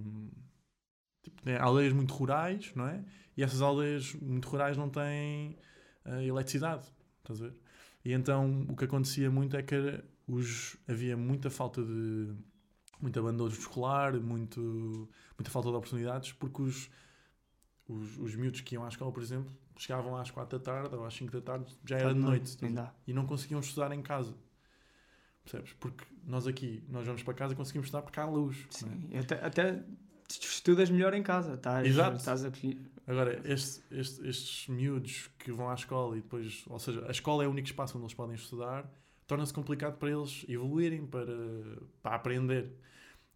[1.22, 3.04] Tipo, tem aldeias muito rurais, não é?
[3.36, 5.56] E essas aldeias muito rurais não têm
[6.04, 7.56] ah, eletricidade, estás a ver?
[8.04, 12.34] E então o que acontecia muito é que os, havia muita falta de.
[13.00, 15.08] muito abandono escolar, muito,
[15.38, 16.90] muita falta de oportunidades, porque os,
[17.86, 21.04] os, os miúdos que iam à escola, por exemplo, chegavam às 4 da tarde ou
[21.04, 22.56] às 5 da tarde, já era de noite.
[22.72, 22.92] dá.
[23.06, 24.34] e não conseguiam estudar em casa.
[25.42, 25.72] Percebes?
[25.74, 28.56] Porque nós aqui, nós vamos para casa e conseguimos estudar porque há luz.
[28.82, 28.94] não é?
[28.94, 29.18] Sim.
[29.18, 29.84] Até, até
[30.28, 31.54] estudas melhor em casa.
[31.54, 32.16] Estás, Exato.
[32.16, 32.50] estás a...
[33.06, 37.44] Agora, este- este- estes miúdos que vão à escola e depois, ou seja, a escola
[37.44, 38.90] é o único espaço onde eles podem estudar,
[39.28, 41.32] torna-se complicado para eles evoluírem, para,
[42.02, 42.72] para aprender.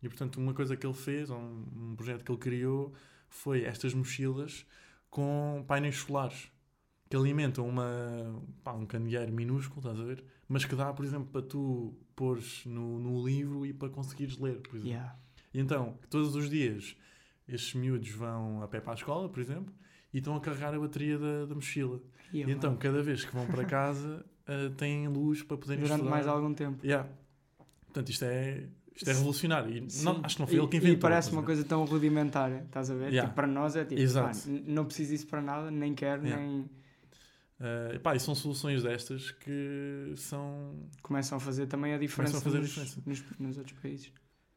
[0.02, 1.36] E portanto, uma coisa que ele fez, um,
[1.76, 2.92] um projeto que ele criou,
[3.28, 4.66] foi estas mochilas
[5.10, 6.50] com painéis solares
[7.08, 10.24] que alimentam uma, pá, um candeeiro minúsculo, estás a ver?
[10.48, 14.60] Mas que dá, por exemplo, para tu pôres no, no livro e para conseguires ler,
[14.60, 14.88] por exemplo.
[14.88, 15.18] Yeah.
[15.52, 16.96] E então, todos os dias,
[17.48, 19.74] estes miúdos vão a pé para a escola, por exemplo,
[20.12, 22.00] e estão a carregar a bateria da, da mochila.
[22.32, 25.98] E E então, cada vez que vão para casa, eh, têm luz para poderem durante
[25.98, 26.10] estudar.
[26.10, 26.84] mais algum tempo.
[26.86, 27.08] Yeah.
[27.86, 29.74] Portanto, isto é, isto é revolucionário.
[29.76, 30.96] E não- acho que não foi E- ele que inventou.
[30.96, 33.08] E parece uma coisa tão rudimentar, estás a ver?
[33.08, 33.22] Yeah.
[33.22, 34.38] Tipo, para nós é tipo, Exato.
[34.66, 36.44] não preciso disso para nada, nem quero, Yeah.
[36.44, 36.70] nem
[37.62, 40.88] Eh, pá, e são soluções destas que são.
[41.02, 43.02] começam a fazer também a diferença, a fazer nos, diferença.
[43.04, 44.10] Nos, nos outros países.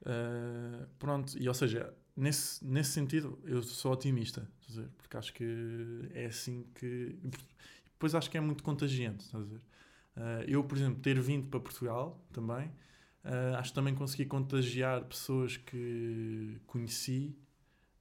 [0.06, 4.90] eh, pronto, e ou seja, nesse, nesse sentido, eu sou otimista, estás a ver?
[4.98, 7.18] porque acho que é assim que.
[7.92, 9.62] Depois acho que é muito contagiante, estás a ver?
[10.16, 12.72] Eh, eu, por exemplo, ter vindo para Portugal também,
[13.24, 17.36] eh, acho que também consegui contagiar pessoas que conheci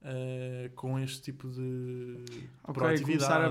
[0.03, 2.25] eh, com este tipo de
[2.65, 3.05] Ok, proatividade.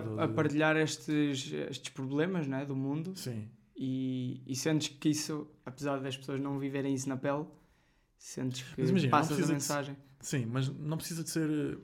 [0.03, 4.89] começar a, a de- partilhar estes, estes problemas né, do mundo Sim, e, e sentes
[4.89, 7.45] que isso, apesar das pessoas não viverem isso na pele,
[8.17, 9.97] sentes que imagina, passas a precisa de- mensagem.
[10.19, 11.79] sim, mas não precisa de ser.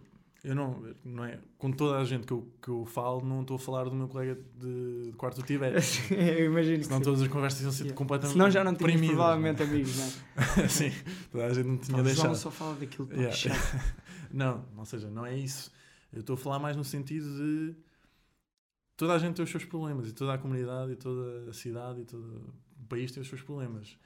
[0.48, 1.38] Eu não, não é.
[1.58, 4.08] Com toda a gente que eu, que eu falo, não estou a falar do meu
[4.08, 6.02] colega de, de quarto do Tibete.
[6.14, 7.04] Eu imagino que Senão sim.
[7.04, 7.98] todas as conversas iam ser Yeah.
[7.98, 8.32] completamente.
[8.34, 10.12] Senão já não tinhas deprimidas, provavelmente não amigos, né?
[10.64, 10.68] é?
[10.70, 10.92] Sim,
[11.30, 12.36] toda a gente não tinha Pá, o João deixado.
[12.38, 13.36] só fala daquilo que Yeah.
[14.32, 15.70] Não, ou seja, não é isso.
[16.14, 17.76] Eu estou a falar mais no sentido de
[18.96, 22.02] toda a gente tem os seus problemas e toda a comunidade e toda a cidade
[22.02, 23.98] e todo o país tem os seus problemas.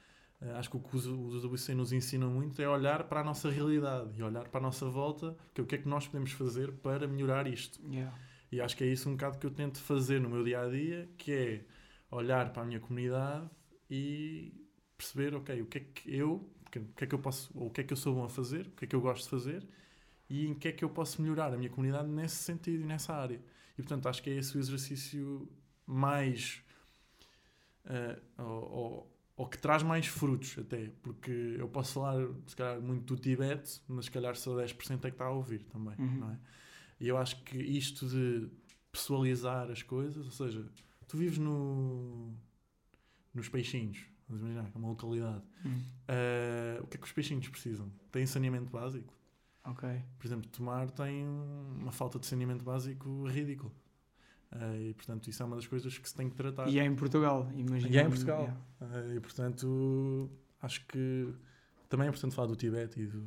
[0.42, 3.24] Eh, acho que o que os, os WC nos ensinam muito é olhar para a
[3.24, 6.06] nossa realidade e olhar para a nossa volta, que é o que é que nós
[6.06, 7.80] podemos fazer para melhorar isto.
[7.88, 8.12] Yeah.
[8.50, 10.68] E acho que é isso um bocado que eu tento fazer no meu dia a
[10.68, 11.64] dia, que é
[12.10, 13.48] olhar para a minha comunidade
[13.88, 14.52] e
[14.98, 17.70] perceber, ok, o que é que eu, o que é que eu posso, ou o
[17.70, 19.30] que é que eu sou bom a fazer, o que é que eu gosto de
[19.30, 19.66] fazer
[20.28, 23.14] e em que é que eu posso melhorar a minha comunidade nesse sentido e nessa
[23.14, 23.40] área.
[23.78, 25.48] E portanto acho que é esse o exercício
[25.86, 26.62] mais
[27.84, 33.14] eh, ou, ou- que traz mais frutos até, porque eu posso falar se calhar muito
[33.14, 36.18] do Tibete, mas se calhar só 10% é que está a ouvir também, Uhum.
[36.20, 36.38] não é?
[37.00, 38.48] E eu acho que isto de
[38.92, 40.66] pessoalizar as coisas, ou seja,
[41.08, 42.32] tu vives no,
[43.34, 45.42] nos peixinhos, vamos imaginar, que é uma localidade.
[45.64, 47.90] Hum, Ah, o que é que os peixinhos precisam?
[48.10, 49.12] Têm saneamento básico.
[49.64, 50.02] ok.
[50.18, 53.72] Por exemplo, Tomar tem uma falta de saneamento básico ridículo.
[54.54, 56.68] Ah, e portanto, isso é uma das coisas que se tem que tratar.
[56.68, 57.90] E é em Portugal, imagina.
[57.94, 58.40] E é em Portugal.
[58.42, 58.60] Yeah.
[58.82, 61.28] Ah, e portanto, acho que
[61.88, 63.22] também é importante falar do Tibete, e do-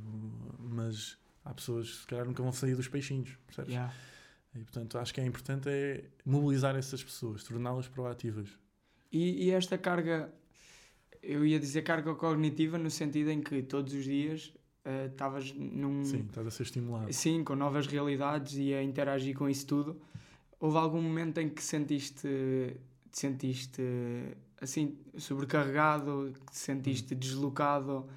[0.59, 3.71] mas há pessoas que se calhar nunca vão sair dos peixinhos, percebes?
[3.71, 3.93] Yeah.
[4.55, 8.47] E portanto acho que é importante é mobilizar essas pessoas, torná-las proativas.
[9.11, 10.33] E, e esta carga,
[11.21, 14.53] eu ia dizer carga cognitiva no sentido em que todos os dias
[14.85, 16.03] eh, estavas num.
[16.05, 17.11] Sim, estás a ser estimulado.
[17.11, 19.99] Sim, com novas realidades e a interagir com isso tudo.
[20.59, 22.27] Houve algum momento em que sentiste,
[23.11, 23.81] te sentiste
[24.59, 27.19] assim sobrecarregado, que te sentiste Hum.
[27.19, 28.07] deslocado,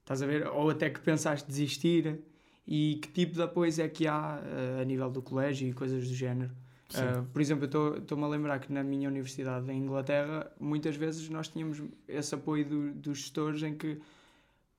[0.00, 0.46] estás a ver?
[0.48, 2.20] Ou até que pensaste desistir?
[2.66, 6.08] E que tipo de apoios é que há eh, a nível do colégio e coisas
[6.08, 6.50] do género?
[6.90, 11.28] Uh, por exemplo, eu estou-me a lembrar que na minha universidade em Inglaterra, muitas vezes
[11.28, 14.00] nós tínhamos esse apoio do- dos gestores em que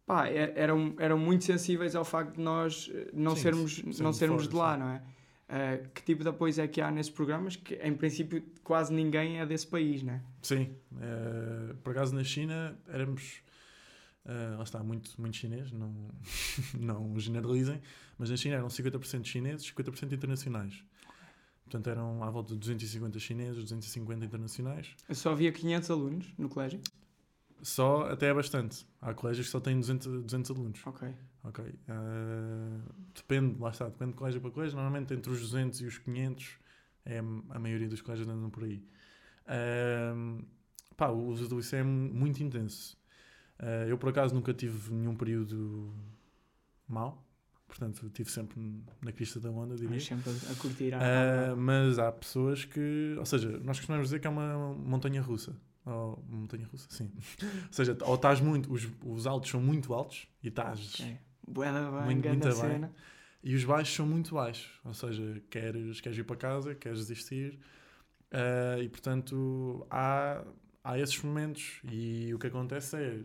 [0.05, 4.13] pá, e- eram, eram muito sensíveis ao facto de nós eh, não Sim, sermos, não
[4.13, 5.01] sermos fora, de lá, não é?
[5.47, 7.55] Uh, que tipo de apoios é que há nesses programas?
[7.55, 10.21] Que em princípio quase ninguém é desse país, não é?
[10.41, 13.43] Sim, eh, por acaso na China éramos,
[14.25, 15.93] eh, lá está, muito, muito chinês, não,
[16.73, 17.79] não generalizem,
[18.17, 20.83] mas na China eram 50% chineses, 50% internacionais.
[21.63, 24.95] Portanto, eram à volta de 250 chineses, 250 internacionais.
[25.11, 26.79] Só havia 500 alunos no colégio.
[27.61, 28.85] Só até é bastante.
[29.01, 30.81] Há colégios que só têm 200, 200 alunos.
[30.85, 31.07] Ok.
[31.47, 31.63] Ok.
[31.63, 32.81] Eh,
[33.13, 34.75] depende, lá está, depende de colégio para colégio.
[34.75, 36.57] Normalmente entre os 200 e os 500
[37.05, 38.83] é a maioria dos colégios andam por aí.
[39.47, 40.39] Ehm,
[40.97, 42.97] pá, o uso do IC é muito intenso.
[43.59, 45.93] Eh, eu por acaso nunca tive nenhum período
[46.87, 47.23] mau.
[47.67, 48.59] Portanto, estive sempre
[49.01, 49.95] na crista da onda, diria.
[49.95, 54.19] Mas sempre a, curtir a Ah, mas há pessoas que, ou seja, nós costumamos dizer
[54.19, 55.55] que é uma montanha russa.
[55.85, 57.11] Ou montanha russa, sim.
[57.67, 61.17] ou seja, ou estás muito, os, os altos são muito altos e estás Ok.
[61.47, 62.53] Bué da bem, Muito- muito bem.
[62.55, 62.91] cena.
[63.43, 64.79] e os baixos são muito baixos.
[64.83, 67.59] Ou seja, queres, queres ir para casa, queres desistir.
[68.31, 70.43] Ah, e portanto há,
[70.83, 71.79] há esses momentos.
[71.83, 73.23] E o que acontece é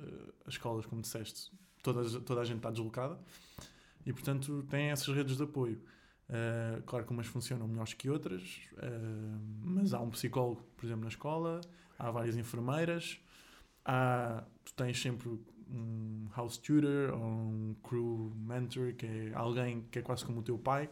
[0.00, 1.50] ah, as escolas, como disseste,
[1.82, 3.18] toda, toda a gente está deslocada
[4.04, 5.80] e portanto têm essas redes de apoio.
[6.28, 11.02] Ah, claro que umas funcionam melhores que outras, ah, mas há um psicólogo, por exemplo,
[11.04, 11.60] na escola,
[11.98, 13.18] há várias enfermeiras,
[13.84, 15.38] há, tu tens sempre
[15.72, 20.42] um house tutor ou um crew mentor, que é alguém que é quase como o
[20.42, 20.88] teu pai.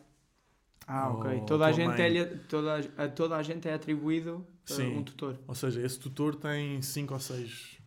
[0.87, 1.43] Ah, ok.
[1.47, 2.19] Toda a, gente mãe.
[2.19, 4.97] é, toda, a, toda a gente é atribuído uh, Sim.
[4.99, 5.39] um tutor.
[5.47, 7.79] Ou seja, esse tutor tem cinco ou seis.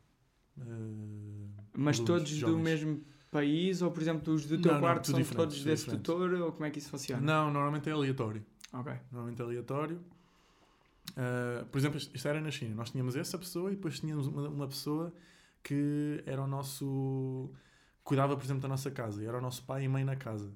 [0.60, 0.64] ah,
[1.76, 2.62] Mas todos do jovens.
[2.64, 5.86] mesmo país, ou por exemplo, os do teu Não, não, quarto tudo são todos desse
[5.86, 6.04] diferente.
[6.04, 7.22] tutor, ou como é que isso funciona?
[7.22, 8.46] Não, normalmente é aleatório.
[8.72, 8.94] Ok.
[9.12, 10.00] Normalmente é aleatório.
[11.18, 12.76] Ah, por exemplo, isto isto era na China.
[12.76, 15.14] Nós tínhamos essa pessoa e depois tínhamos uma, uma pessoa
[15.64, 17.52] que era o nosso.
[18.04, 19.24] cuidava, por exemplo, da nossa casa.
[19.24, 20.52] E era o nosso pai e mãe na casa.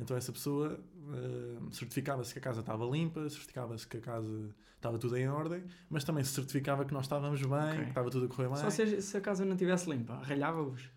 [0.00, 0.80] Então essa pessoa
[1.10, 5.64] ah, certificava-se que a casa estava limpa, certificava-se que a casa estava tudo em ordem,
[5.90, 7.82] mas também se certificava que nós estávamos bem, Ok.
[7.82, 8.56] que estava tudo a correr bem.
[8.58, 10.88] Só se, se a casa não estivesse limpa, ralhava-vos,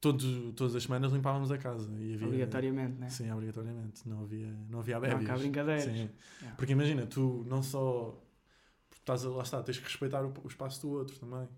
[0.00, 1.90] todas as semanas limpávamos a casa.
[1.98, 3.08] E havia, obrigatoriamente, né?
[3.08, 4.08] Sim, obrigatoriamente.
[4.08, 5.26] Não havia, não havia Não bébias.
[5.26, 5.84] cá brincadeiras.
[5.84, 5.90] Sim.
[6.40, 6.56] Yeah.
[6.56, 8.22] Porque imagina, tu não só
[8.96, 11.48] estás lá está, tens que respeitar o, o espaço do outro também.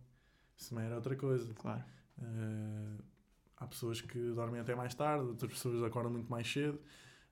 [0.56, 1.52] Isso também era outra coisa.
[1.54, 1.84] Claro.
[2.22, 2.98] Eh,
[3.58, 6.80] há pessoas que dormem até mais tarde, outras pessoas acordam muito mais cedo.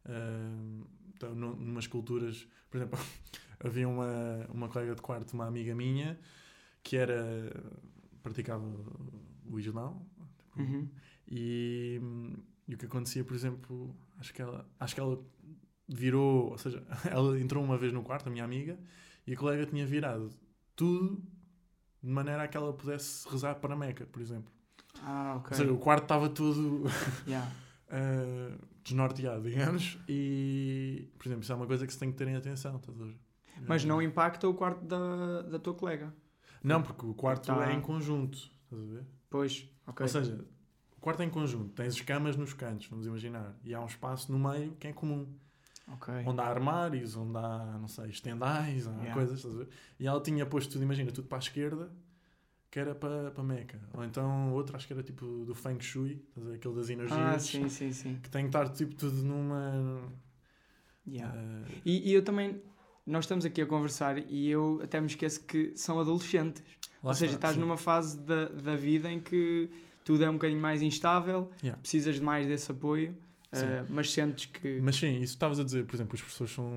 [0.05, 0.85] Eh,
[1.15, 2.99] então, nu- numas culturas, por exemplo,
[3.61, 6.19] havia uma, uma colega de quarto, uma amiga minha,
[6.83, 7.53] que era
[8.23, 8.65] praticava
[9.47, 10.07] o islão.
[10.39, 10.89] tipo, Uhum.
[11.29, 12.01] e,
[12.69, 15.21] e o que acontecia, por exemplo, acho que ela, acho que ela
[15.89, 18.79] virou, ou seja, ela entrou uma vez no quarto, a minha amiga,
[19.27, 20.31] e a colega tinha virado
[20.77, 21.23] tudo
[22.05, 24.53] de maneira a que ela pudesse rezar para Meca, por exemplo.
[25.03, 25.51] Ah, ok.
[25.53, 26.85] Ou seja, o quarto estava todo
[27.27, 27.51] Yeah.
[27.89, 32.29] uh, desnorteado, digamos, e, por exemplo, isso é uma coisa que se tem que ter
[32.29, 33.17] em atenção, estás a ver?
[33.67, 36.13] Mas Eh, não impacta o quarto da, da tua colega.
[36.63, 37.71] Não, porque o quarto Tá.
[37.71, 39.05] é em conjunto, estás a ver?
[39.31, 40.05] Pois, ok.
[40.05, 40.45] Ou seja,
[40.97, 43.87] o quarto é em conjunto, tens as camas nos cantos, vamos imaginar, e há um
[43.87, 45.27] espaço no meio que é comum,
[45.89, 46.15] ok.
[46.27, 49.13] onde há armários, onde há, não sei, estendais, Yeah.
[49.13, 49.69] coisas, estás a ver?
[49.99, 51.91] E ela tinha posto tudo, imagina, tudo para a esquerda,
[52.71, 53.81] que era para, para Meca.
[53.93, 56.57] Ou então outro, acho que era tipo do Feng Shui, estás a ver?
[56.57, 58.19] Aquele das energias, Ah, sim, sim, sim.
[58.23, 60.03] que tem que estar tipo tudo numa.
[61.07, 61.35] Yeah.
[61.37, 62.61] eh, E, e eu também,
[63.07, 66.63] nós estamos aqui a conversar e eu até me esqueço que são adolescentes.
[67.03, 67.61] lá Ou seja, está, estás sim.
[67.61, 69.71] numa fase da, da vida em que
[70.05, 71.81] tudo é um bocadinho mais instável, Yeah.
[71.81, 73.15] precisas de mais desse apoio,
[73.63, 74.81] Eh, mas sentes que.
[74.83, 76.69] Mas sim, isso estavas a dizer, por exemplo, os professores são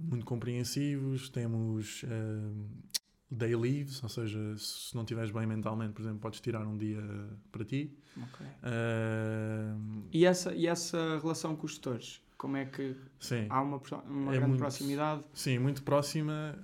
[0.00, 2.50] muito compreensivos, temos eh,
[3.30, 7.02] day leaves, ou seja, se não estiveres bem mentalmente, por exemplo, podes tirar um dia
[7.50, 7.96] para ti.
[8.16, 8.46] Ok.
[8.62, 9.74] Eh,
[10.12, 12.22] E, essa, e essa relação com os tutores?
[12.36, 13.46] Como é que sim.
[13.48, 15.24] há uma, uma É grande muito- proximidade?
[15.32, 16.58] Sim, muito próxima.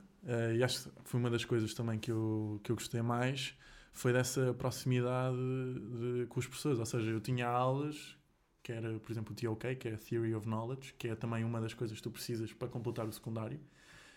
[0.57, 3.55] e acho que foi uma das coisas também que eu, que eu gostei mais.
[3.93, 6.79] Foi dessa proximidade de- com os professores.
[6.79, 8.17] Ou seja, eu tinha aulas
[8.63, 11.45] que era, por exemplo, o TOK, que é a Theory of Knowledge, que é também
[11.45, 13.61] uma das coisas que tu precisas para completar o secundário,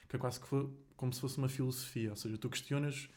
[0.08, 3.10] que é quase que foi, como se fosse uma filosofia, ou seja, tu questionas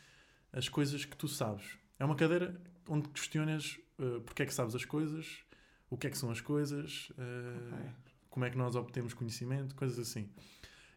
[0.52, 1.78] as coisas que tu sabes.
[1.98, 5.44] É uma cadeira onde questionas uh, porque é que sabes as coisas,
[5.90, 7.90] o que é que são as coisas, uh, Ok.
[8.30, 10.30] como é que nós obtemos conhecimento, coisas assim.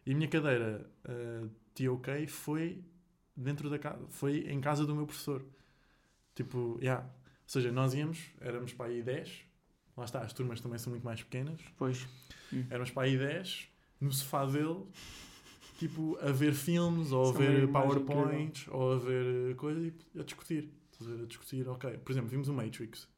[0.06, 2.82] E a minha cadeira uh, TOK foi
[3.36, 5.44] dentro da casa, foi em casa do meu professor.
[6.34, 7.04] Tipo, yeah.
[7.04, 7.10] ou
[7.46, 9.44] seja, nós íamos, éramos para aí 10,
[10.00, 12.06] lá está, as turmas também são muito mais pequenas, Pois.
[12.68, 13.68] éramos para aí 10,
[14.00, 14.84] no sofá dele,
[15.78, 20.20] tipo, a ver filmes, ou a Isso é ver PowerPoints, ou a ver coisas, e
[20.20, 20.70] a discutir.
[21.00, 21.98] A discutir, ok.
[21.98, 23.08] Por exemplo, vimos o Matrix,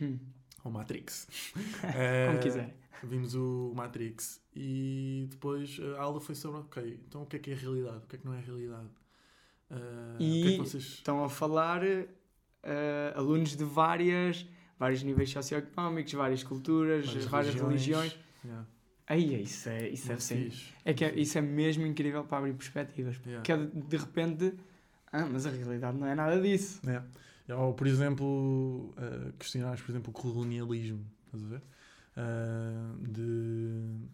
[0.00, 0.18] Hum.
[0.64, 1.26] ou Matrix.
[1.54, 2.76] Como Eh, quiser.
[3.02, 7.50] Vimos o Matrix e depois a aula foi sobre, ok, então o que é que
[7.50, 7.98] é realidade?
[8.04, 8.88] O que é que não é realidade?
[9.70, 10.84] Ah, E- o que é que vocês...
[10.84, 14.46] Estão a falar eh, alunos de várias,
[14.80, 18.18] vários níveis socioeconómicos, várias culturas, várias, religiões.
[18.44, 18.66] Yeah.
[19.06, 20.36] Aí, isso é, isso ser.
[20.50, 23.16] fixe, É que é- isso é mesmo incrível para abrir perspectivas.
[23.26, 23.42] Yeah.
[23.42, 24.54] Que é de, de repente,
[25.12, 26.80] ah, mas a realidade não é nada disso.
[26.88, 27.02] É.
[27.54, 31.62] Ou, por exemplo, uh, questionares, por exemplo, o colonialismo, estás a ver?
[32.16, 34.08] Uh, de...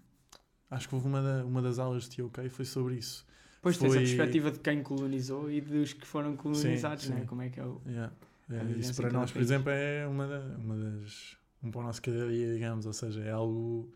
[0.71, 3.25] Acho que houve uma, da- uma das aulas de TOK foi sobre isso.
[3.57, 7.13] Depois tens a Foi- perspectiva de quem colonizou e dos que foram colonizados, sim.
[7.15, 7.25] né?
[7.27, 7.81] Como é que é o.
[7.87, 8.13] Yeah.
[8.49, 11.37] Vivência isso para nós, por exemplo, é uma, da- uma das.
[11.63, 13.93] um para o nosso cada dia, digamos, ou seja, é algo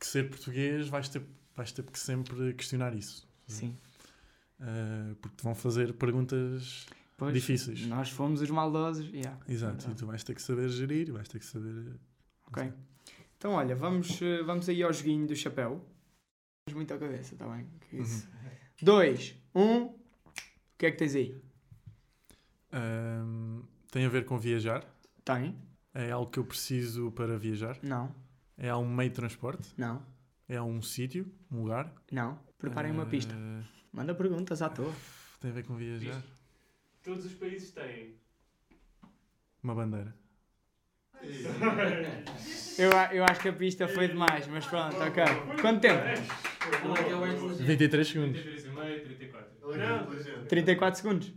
[0.00, 1.22] que ser português vais ter,
[1.54, 3.28] vais ter que sempre questionar isso.
[3.46, 3.76] Sim.
[4.60, 6.86] Uh, porque te vão fazer perguntas
[7.18, 7.86] Pois, difíceis.
[7.86, 9.06] Nós fomos os maldosos.
[9.12, 9.38] Yeah.
[9.48, 9.94] Exato, e Verdade.
[9.98, 11.94] tu vais ter que saber gerir, vais ter que saber.
[12.46, 12.72] Ok.
[13.36, 15.84] Então, olha, vamos, eh, vamos aí ao joguinho do chapéu.
[16.66, 17.66] Tens muita cabeça, está bem?
[17.92, 18.26] Isso.
[18.80, 19.84] Dois, um.
[19.84, 19.94] O
[20.78, 21.38] que é que tens aí?
[22.72, 24.84] Um, tem a ver com viajar.
[25.24, 25.56] Tem?
[25.94, 27.78] É algo que eu preciso para viajar.
[27.82, 28.14] Não,
[28.58, 29.68] É um meio de transporte.
[29.76, 30.02] não,
[30.48, 31.92] É um sítio, um lugar.
[32.12, 32.38] não.
[32.58, 33.34] Preparem uma Uh, pista.
[33.92, 34.92] Manda perguntas à toa.
[35.40, 36.22] Tem a ver com viajar.
[37.02, 38.16] Todos os países têm.
[39.62, 40.14] Uma bandeira.
[42.78, 45.24] Eu, eu acho que a pista foi demais, mas pronto, ok.
[45.60, 46.02] Quanto tempo?
[47.62, 48.40] 23 segundos.
[48.40, 49.50] 33,5, 34.
[49.72, 50.46] Ele é Não, inteligente.
[50.48, 51.32] 34 segundos.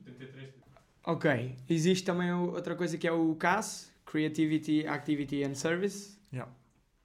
[1.04, 1.04] 33.
[1.06, 1.56] Ok.
[1.70, 6.18] Existe também outra coisa que é o CAS Creativity, Activity and Service.
[6.34, 6.52] Yeah.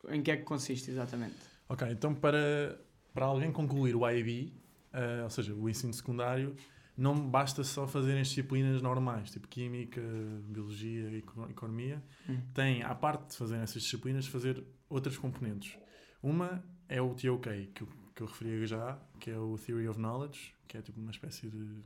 [0.09, 1.35] Em que é que consiste exatamente?
[1.69, 2.79] Ok, então para,
[3.13, 4.53] para alguém concluir o IB,
[4.93, 6.55] eh, ou seja, o ensino secundário,
[6.97, 10.01] não basta só fazer as disciplinas normais, tipo Química,
[10.47, 12.03] Biologia e Eco- Economia.
[12.29, 12.39] Hum.
[12.53, 15.79] Tem, à parte de fazer essas disciplinas, fazer outras componentes.
[16.23, 19.99] Uma é o TOK, que eu, que eu referi já, que é o Theory of
[19.99, 21.83] Knowledge, que é tipo uma espécie de...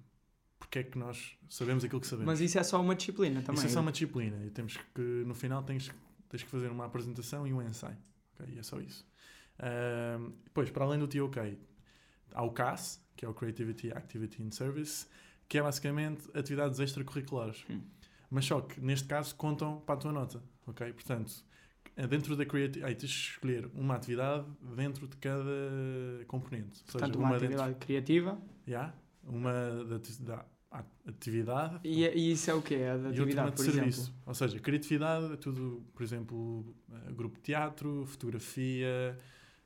[0.68, 2.26] Porque é que nós sabemos aquilo que sabemos.
[2.26, 3.54] Mas isso é só uma disciplina também.
[3.58, 5.90] Isso é só uma disciplina e temos que, no final, tens,
[6.28, 7.96] tens que fazer uma apresentação e um ensaio.
[8.34, 8.54] ok?
[8.54, 9.06] E é só isso.
[9.58, 11.58] Ahm, depois, para além do TOK,
[12.34, 15.06] há o CAS, que é o Creativity, Activity and Service,
[15.48, 17.64] que é basicamente atividades extracurriculares.
[17.70, 17.80] Hum.
[18.30, 20.42] Mas só que, neste caso, contam para a tua nota.
[20.66, 20.92] ok?
[20.92, 21.32] Portanto,
[21.96, 22.84] é dentro da Creativity...
[22.84, 25.50] Aí tens de escolher uma atividade dentro de cada
[26.26, 26.84] componente.
[26.84, 27.54] Portanto, seja, uma uma dentro...
[27.54, 28.38] atividade criativa.
[28.66, 29.50] Yeah, uma
[29.84, 30.44] da, da
[31.06, 32.74] atividade E, e isso é o quê?
[32.74, 34.00] É outra atividade, de por serviço.
[34.02, 34.22] exemplo.
[34.26, 39.18] Ou seja, criatividade é tudo, por exemplo, eh, grupo de teatro, fotografia.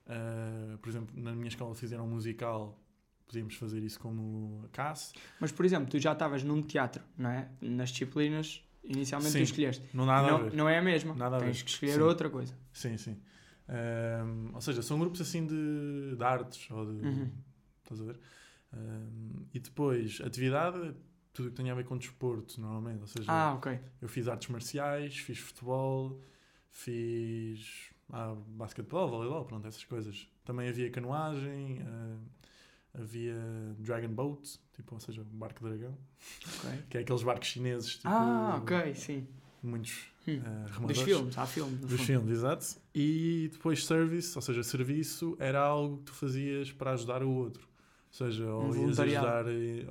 [0.06, 2.78] eh, por exemplo, na minha escola fizeram um musical,
[3.26, 5.12] podíamos fazer isso como CAS.
[5.40, 7.48] Mas, por exemplo, tu já estavas num teatro, não é?
[7.60, 9.84] Nas disciplinas, inicialmente Sim, tu escolheste.
[9.94, 10.52] Não nada não, a ver.
[10.54, 11.14] não é a mesma.
[11.14, 11.64] Nada a Tens ver.
[11.64, 12.00] que escolher Sim.
[12.00, 12.54] outra coisa.
[12.72, 13.16] Sim, sim.
[13.68, 17.06] Ehm, ou seja, são grupos assim de, de artes ou de.
[17.06, 17.30] Uhum.
[17.82, 18.18] Estás a ver?
[18.72, 20.94] Ehm, e depois, atividade,
[21.32, 23.00] tudo que tem a ver com desporto, normalmente.
[23.00, 23.78] Ou seja, Ah, ok.
[24.00, 26.20] Eu fiz artes marciais, fiz futebol,
[26.70, 30.28] fiz ah, basquetebol, voleibol, pronto, essas coisas.
[30.44, 32.16] Também havia canoagem, ah,
[32.94, 33.37] havia
[33.78, 35.96] dragon boat, tipo, ou seja, barco dragão,
[36.58, 36.70] ok.
[36.90, 39.26] que é aqueles barcos chineses, tipo, ah, ok, sim.
[39.62, 40.40] muitos Hum.
[40.44, 41.80] ah, Dos filmes, há filmes.
[41.80, 42.06] no Dos fundo.
[42.06, 42.64] filmes, exato.
[42.94, 47.66] E depois service, ou seja, serviço era algo que tu fazias para ajudar o outro.
[48.13, 49.46] Ou seja, ou ias ajudar,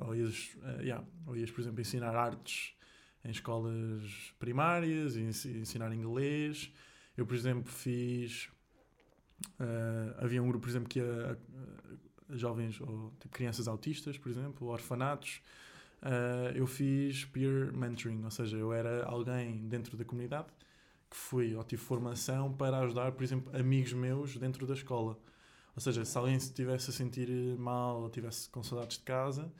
[0.06, 2.74] ou ias, eh, yeah, ou ias, por exemplo, ensinar artes
[3.24, 6.72] em escolas primárias, ensi- ensinar inglês.
[7.16, 8.48] Eu, por exemplo, fiz.
[9.60, 11.38] eh, havia um grupo, por exemplo, que ia
[12.30, 15.40] a, a jovens ou tipo, crianças autistas, por exemplo, orfanatos.
[16.02, 20.48] Eh, eu fiz peer mentoring, ou seja, eu era alguém dentro da comunidade
[21.10, 25.18] que fui ou tive formação para ajudar, por exemplo, amigos meus dentro da escola.
[25.74, 29.50] Ou seja, se alguém se estivesse a sentir mal ou estivesse com saudades de casa,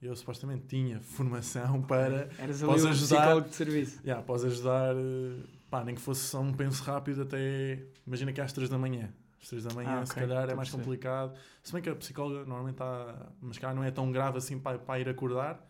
[0.00, 2.92] eu supostamente tinha formação para, Eras ali o ajudar-
[3.22, 4.00] psicólogo de serviço.
[4.04, 7.82] yeah, podes ajudar, eh, pá, nem que fosse só um penso rápido até.
[8.06, 9.12] Imagina que é às 3 da manhã.
[9.42, 11.36] Às 3 da manhã, Ah, se ok, calhar, é mais complicado.
[11.62, 13.32] Se bem que a psicóloga normalmente está.
[13.40, 15.68] Mas cá não é tão grave assim para, para ir acordar.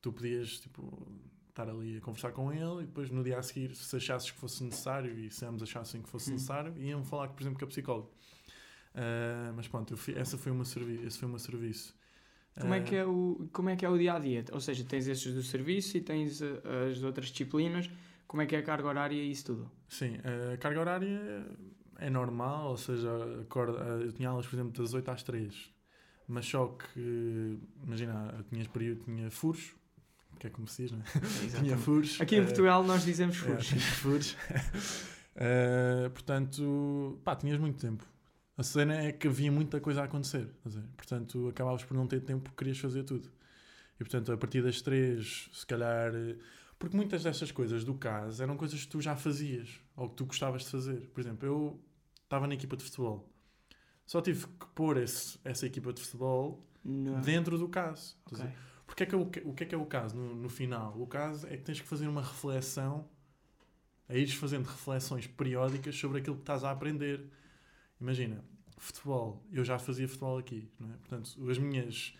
[0.00, 1.04] Tu podias, tipo,
[1.48, 4.38] estar ali a conversar com ele e depois no dia a seguir, se achasses que
[4.38, 6.34] fosse necessário e se ambos achassem que fosse Hum.
[6.34, 8.08] necessário, iam falar, por exemplo, com a psicóloga.
[8.96, 11.94] Ah, mas pronto, eu fui- essa foi uma esse foi o meu serviço.
[12.58, 14.42] Como é, Ah, que é o, como é que é o dia a dia?
[14.50, 16.58] Ou seja, tens esses do serviço e tens eh,
[16.90, 17.90] as outras disciplinas.
[18.26, 19.70] Como é que é a carga horária e isso tudo?
[19.88, 20.16] Sim,
[20.52, 21.46] a carga horária
[21.98, 25.70] é normal, ou seja, eu tinha aulas, por exemplo, das 8 às 3,
[26.26, 29.74] mas só que, imagina, eu tinha período, tinha furos,
[30.40, 31.04] que é como se diz, né?
[31.62, 32.20] tinha furos.
[32.20, 33.66] Aqui em Portugal nós dizemos é, furos.
[33.68, 34.36] tinha furos.
[36.14, 38.04] Portanto, pá, tinhas muito tempo.
[38.56, 40.48] A cena é que havia muita coisa a acontecer,
[40.96, 43.30] portanto, acabavas por não ter tempo porque querias fazer tudo.
[44.00, 46.12] E portanto, a partir das 3, se calhar.
[46.78, 50.26] Porque muitas destas coisas do caso eram coisas que tu já fazias ou que tu
[50.26, 51.08] gostavas de fazer.
[51.14, 51.80] Por exemplo, eu
[52.22, 53.30] estava na equipa de futebol.
[54.06, 58.16] Só tive que pôr esse- essa equipa de futebol No- dentro do caso.
[58.26, 58.54] Estás a Ok.
[58.56, 58.62] ver?
[58.86, 60.48] Porque é que é o, que- o que é que é o caso no, no
[60.48, 60.98] final?
[61.00, 63.08] O caso é que tens que fazer uma reflexão,
[64.08, 67.26] a ires fazendo reflexões periódicas sobre aquilo que estás a aprender.
[68.00, 68.44] Imagina,
[68.76, 70.92] futebol, eu já fazia futebol aqui, não é?
[70.98, 72.14] Portanto, as minhas,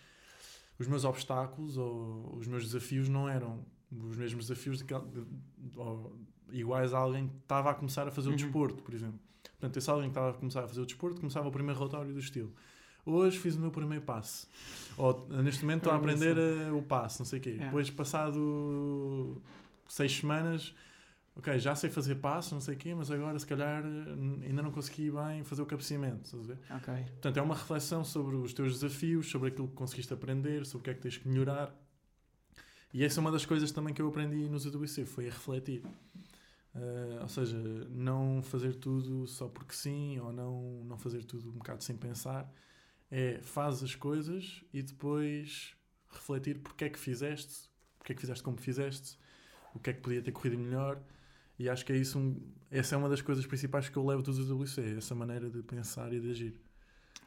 [0.79, 6.17] os meus obstáculos ou os meus desafios não eram os mesmos desafios de, de- ou
[6.51, 8.37] iguais a alguém que estava a começar a fazer o Uhum.
[8.37, 9.19] desporto, por exemplo.
[9.43, 12.13] Portanto, esse alguém que estava a começar a fazer o desporto começava o primeiro relatório
[12.13, 12.53] do estilo.
[13.05, 14.47] Hoje fiz o meu primeiro passo.
[14.97, 17.57] Ou neste momento estou a aprender eh, o passo, não sei o quê.
[17.59, 17.65] É.
[17.65, 19.41] Depois, passado
[19.87, 20.75] seis semanas,
[21.37, 24.71] ok, já sei fazer passo, não sei o quê, mas agora se calhar ainda não
[24.71, 26.25] consegui bem fazer o cabeceamento.
[26.25, 26.59] Estás a ver?
[26.71, 26.93] Ok.
[27.11, 30.83] Portanto, é uma reflexão sobre os teus desafios, sobre aquilo que conseguiste aprender, sobre o
[30.83, 31.73] que é que tens que melhorar.
[32.93, 35.83] E essa é uma das coisas também que eu aprendi nos AWC, foi a refletir.
[36.77, 37.57] Eh, ou seja,
[37.89, 42.51] não fazer tudo só porque sim, ou não, não fazer tudo um bocado sem pensar.
[43.09, 45.75] É faz as coisas e depois
[46.09, 49.17] refletir porque é que fizeste, porque é que fizeste como fizeste,
[49.73, 51.01] o que é que podia ter corrido melhor.
[51.59, 52.39] E acho que é isso, um,
[52.69, 56.13] essa é uma das coisas principais que eu levo dos AWC, essa maneira de pensar
[56.13, 56.61] e de agir.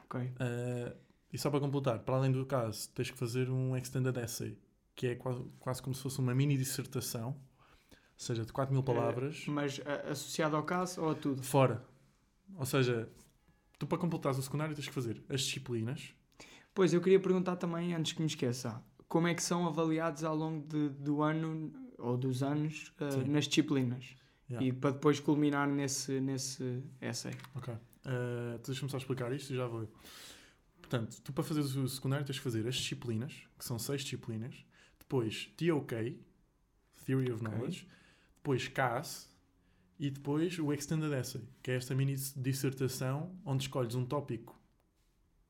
[0.05, 0.21] Ok.
[0.21, 0.97] Uh,
[1.33, 4.57] e só para completar, para além do caso, tens que fazer um extended essay,
[4.95, 8.83] que é quase, quase como se fosse uma mini dissertação, ou seja, de 4 mil
[8.83, 11.43] palavras, Mas a- associado ao caso ou a tudo?
[11.43, 11.85] fora.
[12.57, 13.09] Ou seja,
[13.79, 16.15] tu para completares o secundário tens que fazer as disciplinas.
[16.75, 20.37] Pois, eu queria perguntar também, antes que me esqueça, como é que são avaliados ao
[20.37, 24.15] longo de- do ano ou dos anos uh, nas disciplinas?
[24.51, 24.67] Yeah.
[24.67, 27.33] E para depois culminar nesse, nesse essay.
[27.55, 27.73] Ok.
[27.73, 29.89] Uh, deixa-me só explicar isto e já vou.
[30.81, 34.65] Portanto, tu para fazeres o secundário tens que fazer as disciplinas, que são seis disciplinas,
[34.99, 36.19] depois TOK,
[37.07, 37.49] Theory of Ok.
[37.49, 37.89] Knowledge,
[38.39, 39.31] depois CAS
[40.01, 44.59] e depois o Extended Essay, que é esta mini dissertação onde escolhes um tópico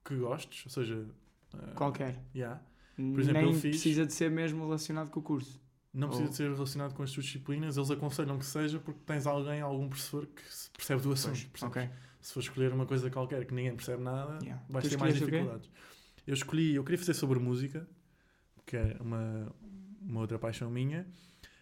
[0.05, 1.07] que gostes, ou seja,
[1.55, 2.23] uh, Qualquer.
[2.35, 2.61] yeah,
[2.99, 5.59] exemplo, Nem eu fiz- precisa de ser mesmo relacionado com o curso.
[5.93, 9.01] Não precisa Ou- de ser relacionado com as tuas disciplinas, eles aconselham que seja porque
[9.05, 10.43] tens alguém, algum professor que
[10.77, 11.33] percebe do assunto.
[11.33, 11.77] Pois, percebes?
[11.77, 11.91] ok.
[12.21, 14.63] Se for escolher uma coisa qualquer que ninguém percebe nada, Yeah.
[14.69, 15.71] vais Tu ter mais dificuldades.
[16.27, 17.89] Eu escolhi, eu queria fazer sobre música,
[18.67, 19.53] que é uma,
[20.03, 21.07] uma outra paixão minha,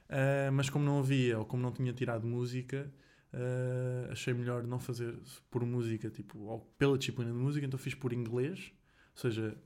[0.08, 2.92] ah, mas como não havia ou como não tinha tirado música,
[3.32, 5.16] ah, achei melhor não fazer
[5.48, 8.72] por música, tipo, ou pela disciplina de música, então fiz por inglês,
[9.14, 9.56] ou seja,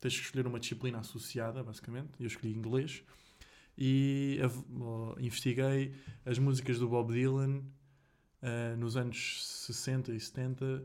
[0.00, 3.02] tens que escolher uma disciplina associada, basicamente, e eu escolhi inglês.
[3.80, 4.40] E
[5.20, 5.94] investiguei
[6.26, 7.62] as músicas do Bob Dylan
[8.42, 10.84] ah, nos anos 60 e 70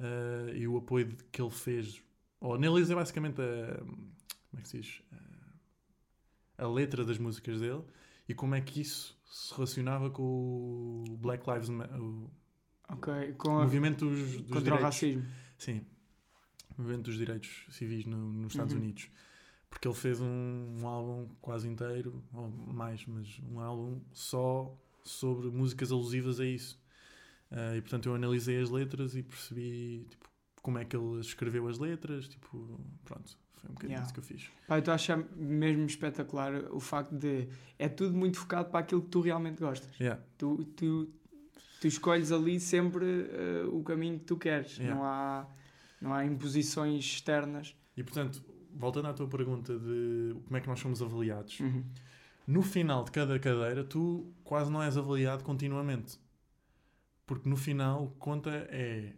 [0.00, 2.02] ah, e o apoio que ele fez.
[2.40, 5.02] Ou analisei basicamente a, como é que se diz?
[5.12, 7.82] Ah, a letra das músicas dele
[8.28, 10.22] e como é que isso se relacionava com
[11.08, 12.30] o Black Lives Matter, o
[12.90, 13.32] Ok.
[13.38, 14.82] Com movimento dos, dos contra o direitos.
[14.84, 15.24] racismo.
[15.56, 15.86] Sim,
[16.76, 18.80] o movimento dos direitos civis no- nos Estados Uhum.
[18.80, 19.08] Unidos.
[19.74, 24.72] Porque ele fez um, um álbum quase inteiro, ou mais, mas um álbum só
[25.02, 26.80] sobre músicas alusivas a isso.
[27.50, 30.28] Ah, e portanto eu analisei as letras e percebi tipo,
[30.62, 32.28] como é que ele escreveu as letras.
[32.28, 34.04] Tipo, pronto, foi um bocadinho Yeah.
[34.04, 34.50] isso que eu fiz.
[34.66, 37.48] Pá, eu estou a achar mesmo espetacular o facto de.
[37.78, 39.90] É tudo muito focado para aquilo que tu realmente gostas.
[39.98, 40.22] Yeah.
[40.38, 41.12] Tu, tu,
[41.80, 44.78] tu escolhes ali sempre eh, o caminho que tu queres.
[44.78, 44.94] Yeah.
[44.94, 45.46] Não, há,
[46.00, 47.76] não há imposições externas.
[47.96, 48.42] E portanto,
[48.74, 51.84] voltando à tua pergunta de como é que nós somos avaliados, Uhum.
[52.46, 56.18] no final de cada cadeira, tu quase não és avaliado continuamente.
[57.26, 59.14] Porque no final, o que conta é.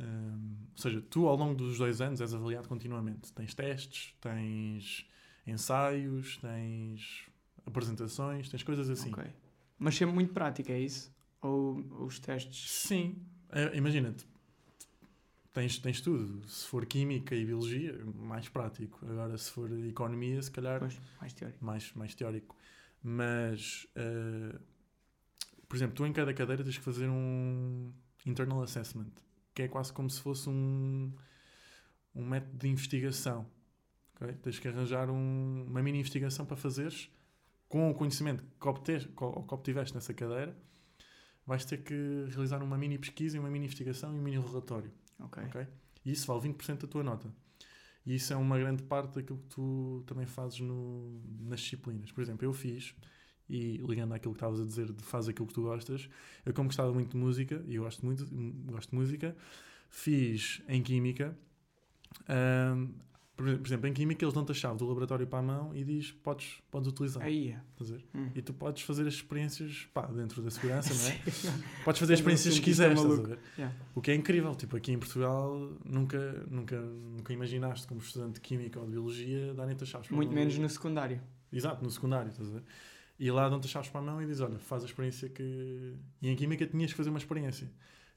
[0.00, 3.32] hum, ou seja, tu ao longo dos dois anos és avaliado continuamente.
[3.32, 5.06] Tens testes, tens
[5.46, 7.26] ensaios, tens
[7.64, 9.12] apresentações, tens coisas assim.
[9.78, 11.14] Mas sempre muito prática, é isso?
[11.40, 12.70] Ou os testes.
[12.72, 13.16] Sim.
[13.50, 14.26] Eh, Imagina-te,
[15.54, 16.46] tens, tens tudo.
[16.48, 18.98] Se for química e biologia, mais prático.
[19.06, 21.64] Agora, se for economia, se calhar Pois, mais teórico.
[21.64, 22.56] mais, mais teórico.
[23.02, 24.58] Mas, eh,
[25.68, 27.92] por exemplo, tu em cada cadeira tens que fazer um
[28.26, 29.10] internal assessment,
[29.54, 31.12] que é quase como se fosse um,
[32.14, 33.46] um método de investigação.
[34.20, 34.32] ok?
[34.42, 37.10] Tens que arranjar um- uma mini investigação para fazeres
[37.68, 40.56] com o conhecimento que, obtes, que obtiveste nessa cadeira.
[41.46, 44.90] Vais ter que realizar uma mini pesquisa, uma mini investigação e um mini relatório.
[45.18, 45.42] Ok.
[45.44, 45.66] Ok?
[46.04, 47.30] E isso vale 20% da tua nota.
[48.06, 52.12] E isso é uma grande parte daquilo que tu também fazes no, nas disciplinas.
[52.12, 52.94] Por exemplo, eu fiz,
[53.48, 56.08] e ligando àquilo que estavas a dizer de faz aquilo que tu gostas,
[56.44, 58.26] eu como gostava muito de música, e eu gosto muito
[58.66, 59.36] gosto de música,
[59.88, 61.36] fiz em Química,
[62.28, 62.88] ahm,
[63.36, 66.12] por exemplo, em Química eles dão-te a chave do laboratório para a mão e diz
[66.12, 67.22] podes, podes utilizar.
[67.22, 67.60] Aí é.
[68.14, 68.30] Hum.
[68.32, 71.20] E tu podes fazer as experiências pá, dentro da segurança, não é?
[71.84, 73.00] Podes fazer as experiências que quiseres?
[73.58, 73.76] Yeah.
[73.94, 78.40] O que é incrível, tipo, aqui em Portugal nunca, nunca, nunca imaginaste como estudante de
[78.40, 81.20] Química ou de Biologia darem-te as chaves para a Muito menos no secundário.
[81.52, 82.62] Exato, no secundário, estás a ver?
[83.18, 85.94] E lá dão-te as chaves para a mão e diz, olha, faz a experiência que...
[86.22, 87.68] E em Química tinhas que fazer uma experiência.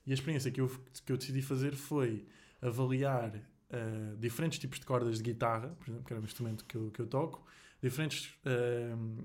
[0.05, 0.71] E a experiência que eu,
[1.05, 2.25] que eu decidi fazer foi
[2.61, 3.33] avaliar
[3.71, 6.91] ah, diferentes tipos de cordas de guitarra, por exemplo, que era o instrumento que eu,
[6.91, 7.45] que eu toco,
[7.81, 9.23] diferentes ah,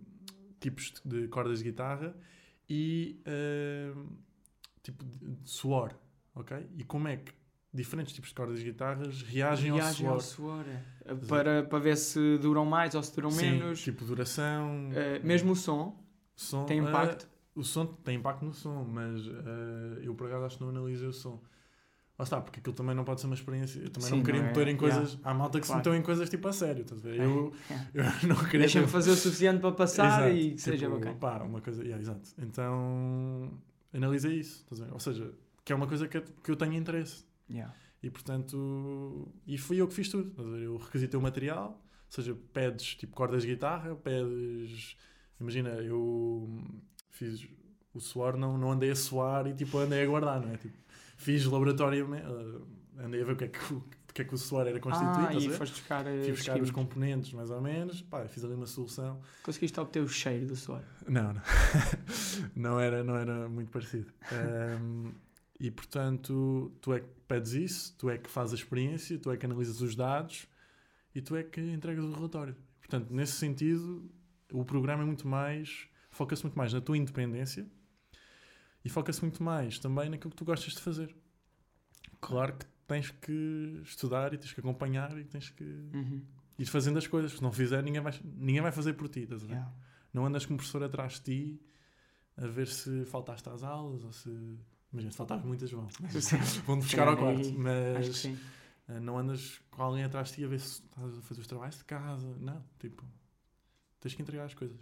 [0.60, 2.14] tipos de cordas de guitarra
[2.68, 3.94] e ah,
[4.82, 5.94] tipo de suor,
[6.34, 6.66] ok?
[6.76, 7.32] E como é que
[7.74, 10.64] diferentes tipos de cordas de guitarras reagem, Reagem ao ao suor.
[10.64, 10.64] suor.
[11.06, 11.14] é.
[11.26, 13.82] Para, para ver se duram mais ou se duram Sim, menos.
[13.82, 15.98] tipo duração, Eh, mesmo o som
[16.36, 17.26] som, tem impacto.
[17.54, 21.08] o som tem impacto no som, mas ah, eu por acaso acho que não analisei
[21.08, 21.42] o som.
[22.22, 23.80] Lá está, porque aquilo também não pode ser uma experiência.
[23.80, 25.14] Eu também Sim, não queria não é- meter em coisas.
[25.14, 25.28] yeah.
[25.28, 25.82] Há malta que Claro.
[25.82, 27.18] se meteu em coisas tipo a sério, estás a ver?
[27.20, 27.74] Eu, É.
[27.94, 28.60] eu não queria.
[28.60, 31.16] Deixa-me fazer o suficiente para passar Exato, e que seja tipo, bacana.
[31.16, 31.82] Pá, uma coisa.
[31.82, 32.28] yeah, exato.
[32.38, 33.50] Então,
[33.92, 34.92] analisei isso, estás a ver?
[34.92, 35.32] Ou seja,
[35.64, 37.24] que é uma coisa que, eu- que eu tenho interesse.
[37.50, 37.74] Yeah.
[38.00, 40.56] E portanto, e fui eu que fiz tudo.
[40.58, 41.70] Eu requisitei o material,
[42.06, 44.96] ou seja, pedes tipo cordas de guitarra, pedes.
[45.40, 46.48] Imagina, eu
[47.10, 47.48] fiz
[47.92, 50.56] o suor, não, não andei a suar e tipo andei a guardar, não é?
[50.56, 50.74] Tipo,
[51.22, 52.06] fiz laboratório,
[52.98, 55.26] andei a ver o que é que, o- que é que o suor era constituído.
[55.28, 58.44] Ah, e foste buscar, eh, Fui os buscar os componentes, mais ou menos, pá, fiz
[58.44, 59.20] ali uma solução.
[59.42, 60.82] Conseguiste obter o cheiro do suor.
[61.08, 61.42] Não, não.
[62.54, 64.12] não, era, não era muito parecido.
[64.30, 65.12] Ahm,
[65.58, 69.36] e portanto, tu é que pedes isso, tu é que fazes a experiência, tu é
[69.36, 70.46] que analisas os dados
[71.14, 72.54] e tu é que entregas o relatório.
[72.80, 74.10] Portanto, nesse sentido,
[74.52, 75.86] o programa é muito mais.
[76.10, 77.66] foca-se muito mais na tua independência
[78.84, 81.14] e foca-se muito mais também naquilo que tu gostas de fazer.
[82.20, 86.22] Claro que tens que estudar e tens que acompanhar e tens que Uhum.
[86.58, 87.32] ir fazendo as coisas.
[87.32, 89.20] Se não fizer, ninguém vai, ninguém vai fazer por ti.
[89.20, 89.52] Estás a ver?
[89.54, 89.72] Yeah.
[90.12, 91.62] Não andas com um professor atrás de ti
[92.36, 94.28] a ver se faltaste às aulas ou se.
[94.92, 95.88] Imagina, se faltares muitas vão.
[96.66, 97.52] Vão-te buscar ao quarto.
[97.58, 101.40] Mas eh, não andas com alguém atrás de ti a ver se estás a fazer
[101.40, 102.36] os trabalhos de casa.
[102.38, 103.04] Não, tipo.
[104.00, 104.80] Tens que entregar as coisas.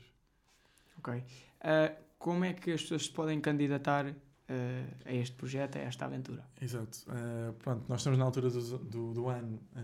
[0.98, 1.22] Ok.
[1.60, 6.04] Ah, como é que as pessoas se podem candidatar ah, a este projeto, a esta
[6.04, 6.44] aventura?
[6.60, 6.98] Exato.
[7.08, 9.80] Eh, pronto, nós estamos na altura do, do, do ano, eh,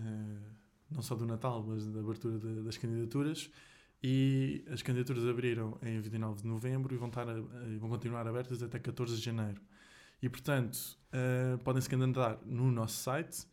[0.91, 3.49] não só do Natal, mas da abertura de- das candidaturas.
[4.03, 7.41] E as candidaturas abriram em 29 de novembro e vão, estar a-
[7.79, 9.59] vão continuar abertas até 14 de janeiro.
[10.21, 10.77] E, portanto,
[11.11, 13.47] eh, podem se candidatar no nosso site.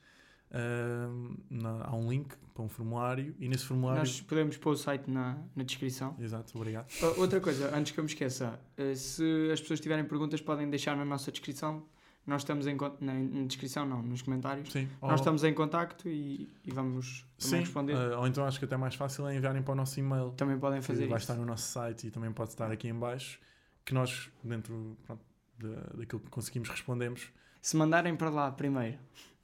[1.51, 3.99] Na- há um link para um formulário e nesse formulário.
[4.01, 6.17] Nós podemos pôr o site na, na descrição.
[6.21, 6.87] Exato, obrigado.
[7.03, 10.69] Ah, Outra coisa, antes que eu me esqueça, ah, se as pessoas tiverem perguntas, podem
[10.71, 11.85] deixar na nossa descrição.
[12.27, 14.73] Nós estamos em na, na descrição, não, nos comentários.
[14.73, 17.93] Sim, Nós ou- estamos em contacto e, e vamos sim, responder.
[17.93, 20.31] eh, ou então acho que até mais fácil é enviarem para o nosso e-mail.
[20.31, 21.31] também podem fazer vai isso.
[21.31, 23.39] estar no nosso site e também pode estar aqui em baixo,
[23.85, 25.23] que nós, dentro pronto,
[25.59, 27.29] da- daquilo que conseguimos, respondemos.
[27.61, 28.97] Se mandarem para lá primeiro,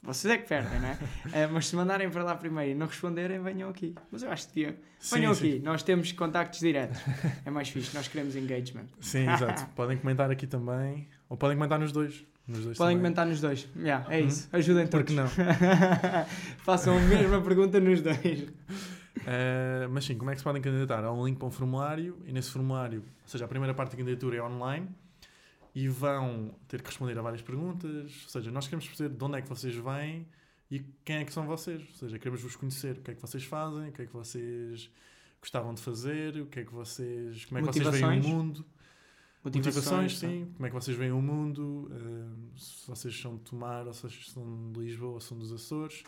[0.02, 0.98] vocês é que perdem, não é?
[1.32, 3.94] Eh, mas se mandarem para lá primeiro e não responderem, venham aqui.
[4.10, 4.74] Mas eu acho que deviam.
[5.12, 7.00] Venham sim, aqui, nós temos contactos diretos.
[7.44, 8.86] É mais fixe, nós queremos engagement.
[9.00, 9.66] Sim, exato.
[9.76, 12.24] podem comentar aqui também, ou podem comentar nos dois.
[12.48, 13.12] Nos dois Podem também.
[13.12, 13.68] comentar nos dois.
[13.76, 14.26] Yeah, é Uhum.
[14.26, 14.48] isso.
[14.52, 15.06] Ajudem todos.
[15.06, 15.28] que não?
[16.64, 18.48] Façam a mesma pergunta nos dois.
[19.26, 21.04] Eh, mas sim, como é que se podem candidatar?
[21.04, 23.98] Há um link para um formulário e nesse formulário, ou seja, a primeira parte da
[23.98, 24.88] candidatura é online
[25.74, 28.22] e vão ter que responder a várias perguntas.
[28.24, 30.26] Ou seja, nós queremos perceber de onde é que vocês vêm
[30.70, 31.80] e quem é que são vocês.
[31.88, 34.12] Ou seja, queremos vos conhecer, o que é que vocês fazem, o que é que
[34.12, 34.90] vocês
[35.40, 38.64] gostavam de fazer, o que é que vocês, como é que vocês veem o mundo.
[39.42, 40.28] Motivações, tá.
[40.28, 40.52] sim.
[40.54, 44.02] Como é que vocês veem o mundo, eh, se vocês são de Tomar, ou se
[44.02, 46.02] vocês são de Lisboa, ou são dos Açores,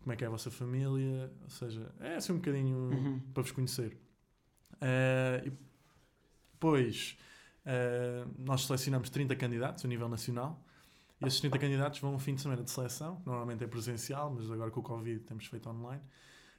[0.00, 3.20] como é que é a vossa família, ou seja, é assim um bocadinho Uhum.
[3.34, 3.98] para vos conhecer.
[4.80, 5.52] Eh, e
[6.52, 7.18] depois,
[7.70, 10.60] Uh, nós selecionamos 30 candidatos a nível nacional.
[11.20, 14.32] E esses 30 candidatos vão um fim de semana de seleção, que normalmente é presencial,
[14.34, 16.02] mas agora com o Covid temos feito online.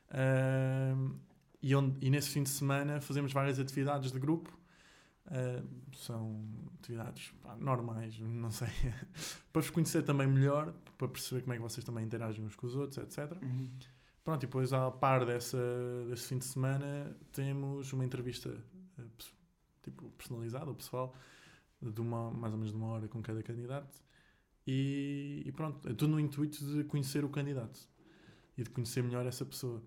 [0.09, 1.19] Uh,
[1.61, 4.57] e, onde, e nesse fim de semana fazemos várias atividades de grupo.
[5.25, 6.43] Uh, são
[6.79, 8.67] atividades pá, normais, não sei,
[9.51, 12.67] para vos conhecer também melhor, para perceber como é que vocês também interagem uns com
[12.67, 13.37] os outros, etc.
[13.41, 13.69] Uhum.
[14.23, 15.57] Pronto, e depois, a par dessa,
[16.09, 19.40] desse fim de semana, temos uma entrevista uh,
[19.83, 21.13] tipo, personalizada, ou pessoal,
[21.81, 24.01] de uma, mais ou menos de uma hora com cada candidato.
[24.67, 27.79] E, e pronto, é tudo no intuito de conhecer o candidato
[28.57, 29.81] e de conhecer melhor essa pessoa.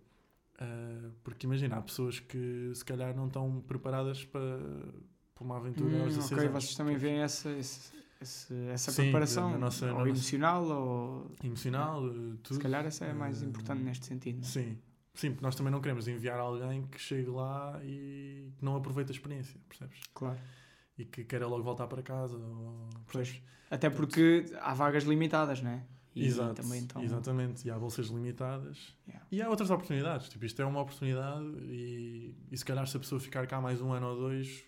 [0.56, 4.58] Uh, porque imagina, há pessoas que se calhar não estão preparadas para,
[5.34, 6.64] para uma aventura Hum, aos 16 ok, anos.
[6.64, 11.30] vocês também veem essa, esse- esse- essa Sim, preparação, nossa- ou na nossa- emocional, ou
[11.42, 12.02] Emocional,
[12.42, 12.54] tudo.
[12.54, 14.36] se calhar essa é mais Uh, importante neste sentido.
[14.36, 14.46] não é?
[14.46, 14.78] Sim,
[15.14, 19.12] sim, porque nós também não queremos enviar alguém que chegue lá e que não aproveita
[19.12, 20.00] a experiência, percebes?
[20.12, 20.38] Claro.
[20.96, 22.36] E que queira logo voltar para casa.
[22.36, 23.42] Ou, percebes?
[23.70, 25.84] Até porque há vagas limitadas, não é?
[26.14, 27.66] E Exato, também então, exatamente.
[27.66, 28.96] E há bolsas limitadas.
[29.08, 29.26] Yeah.
[29.32, 30.28] E há outras oportunidades.
[30.28, 33.80] Tipo, isto é uma oportunidade e, e se calhar se a pessoa ficar cá mais
[33.80, 34.64] um ano ou dois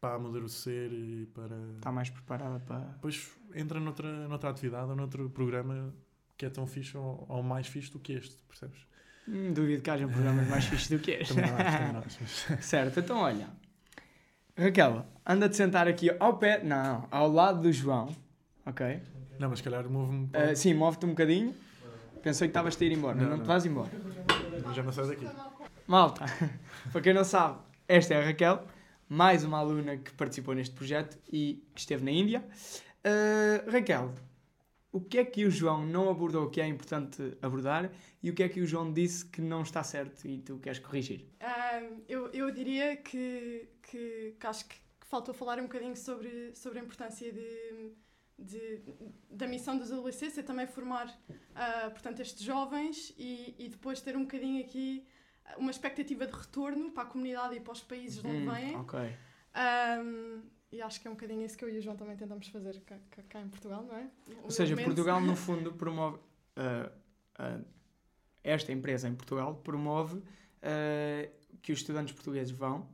[0.00, 1.56] para amadurecer e para...
[1.76, 2.92] está mais preparada para.
[2.92, 5.94] Depois entra noutra, noutra atividade ou noutro programa
[6.36, 8.86] que é tão fixe ou, ou mais fixe do que este, percebes?
[9.28, 11.34] Hum, duvido que haja programas mais fixos do que este.
[11.34, 12.18] Também não acho, também não acho.
[12.20, 13.48] mas- certo, então olha.
[14.56, 18.08] Raquel, anda de sentar aqui ao pé, não, ao lado do João,
[18.64, 19.02] ok?
[19.38, 20.50] Não, mas se calhar move-me para...
[20.50, 21.54] Ah, sim, move-te um bocadinho.
[22.22, 23.44] Pensei que estavas a ir embora, mas Não, não, não.
[23.44, 23.90] te vais embora.
[24.74, 25.28] Já não sai daqui.
[25.86, 26.24] Malta,
[26.90, 28.64] para quem não sabe, esta é a Raquel,
[29.08, 32.42] mais uma aluna que participou neste projeto e que esteve na Índia.
[33.04, 34.12] Ah, Raquel,
[34.96, 37.92] o que é que o João não abordou que é importante abordar
[38.22, 40.78] e o que é que o João disse que não está certo e tu queres
[40.78, 41.20] corrigir?
[41.40, 46.54] Ahm, eu, eu diria que, que, que acho que, que faltou falar um bocadinho sobre,
[46.54, 47.92] sobre a importância de,
[48.38, 48.80] de-
[49.30, 51.06] da missão dos adolescentes, é também formar
[51.54, 55.06] ah, portanto, estes jovens e, e depois ter um bocadinho aqui
[55.58, 58.76] uma expectativa de retorno para a comunidade e para os países de onde Hum, vêm.
[58.76, 58.98] ok.
[59.54, 60.42] Ahm,
[60.72, 62.80] e acho que é um bocadinho isso que eu e o João também tentamos fazer
[62.80, 62.98] cá,
[63.28, 64.10] cá- em Portugal, não é?
[64.42, 64.76] Ou seja.
[64.76, 66.18] Portugal, no fundo, promove.
[66.56, 66.92] ah,
[67.38, 67.60] ah,
[68.42, 70.22] esta empresa em Portugal promove
[70.62, 71.28] ah,
[71.62, 72.88] que os estudantes portugueses vão,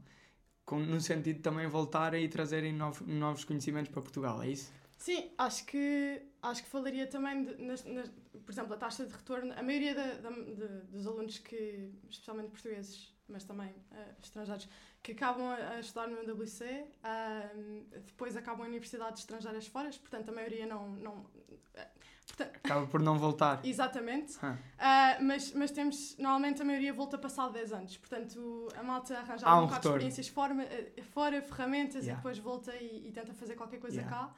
[0.65, 4.73] com, no sentido de também voltarem e trazerem novos, novos conhecimentos para Portugal, é isso?
[4.99, 8.09] Sim, acho que, acho que falaria também, de, nas, nas-
[8.45, 9.53] por exemplo, a taxa de retorno.
[9.55, 13.75] A maioria da- da- de- dos alunos que, especialmente portugueses, mas também
[14.23, 14.69] estrangeiros,
[15.03, 20.33] que acabam a, estudar no WC, ahm, depois acabam em universidades estrangeiras fora, portanto a
[20.33, 20.91] maioria não...
[20.93, 21.27] não
[21.75, 21.89] eh,
[22.27, 23.61] portanto, Acaba por não voltar.
[23.67, 24.39] exatamente.
[24.41, 24.57] Ah.
[24.79, 29.45] Ah, mas, mas temos, normalmente a maioria volta passado 10 anos, portanto a malta arranja
[29.45, 32.13] Há um um bocado de experiências fora, eh, fora ferramentas Yeah.
[32.13, 34.17] e depois volta e, e tenta fazer qualquer coisa Yeah.
[34.17, 34.35] cá.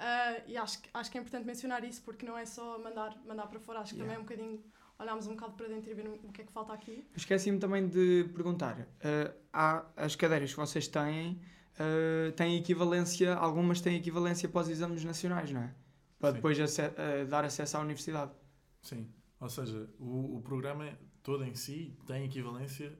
[0.00, 3.16] Ah, e acho, que- acho que é importante mencionar isso porque não é só mandar,
[3.24, 4.14] mandar para fora, acho que Yeah.
[4.14, 4.64] também é um bocadinho
[4.98, 7.06] olharmos um bocado para dentro e ver o que é que falta aqui.
[7.16, 8.86] Esqueci-me também de perguntar.
[9.02, 11.40] ah, há as cadeiras que vocês têm,
[11.78, 15.74] ah, têm equivalência, algumas têm equivalência para os exames nacionais, não é?
[16.18, 16.34] Para Sim.
[16.36, 18.32] depois ace- ah, dar acesso à universidade.
[18.82, 19.08] Sim,
[19.40, 22.98] ou seja, o, o programa todo em si tem equivalência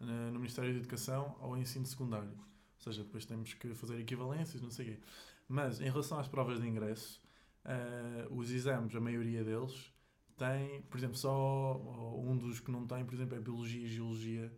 [0.00, 2.30] no Ministério da Educação ao ensino secundário.
[2.30, 5.00] Ou seja, depois temos que fazer equivalências, não sei o quê.
[5.46, 7.20] Mas em relação às provas de ingresso,
[7.66, 9.92] eh, os exames, a maioria deles,
[10.40, 11.76] tem, por exemplo, só
[12.16, 14.50] um dos que não tem, por exemplo, é Biologia e Geologia.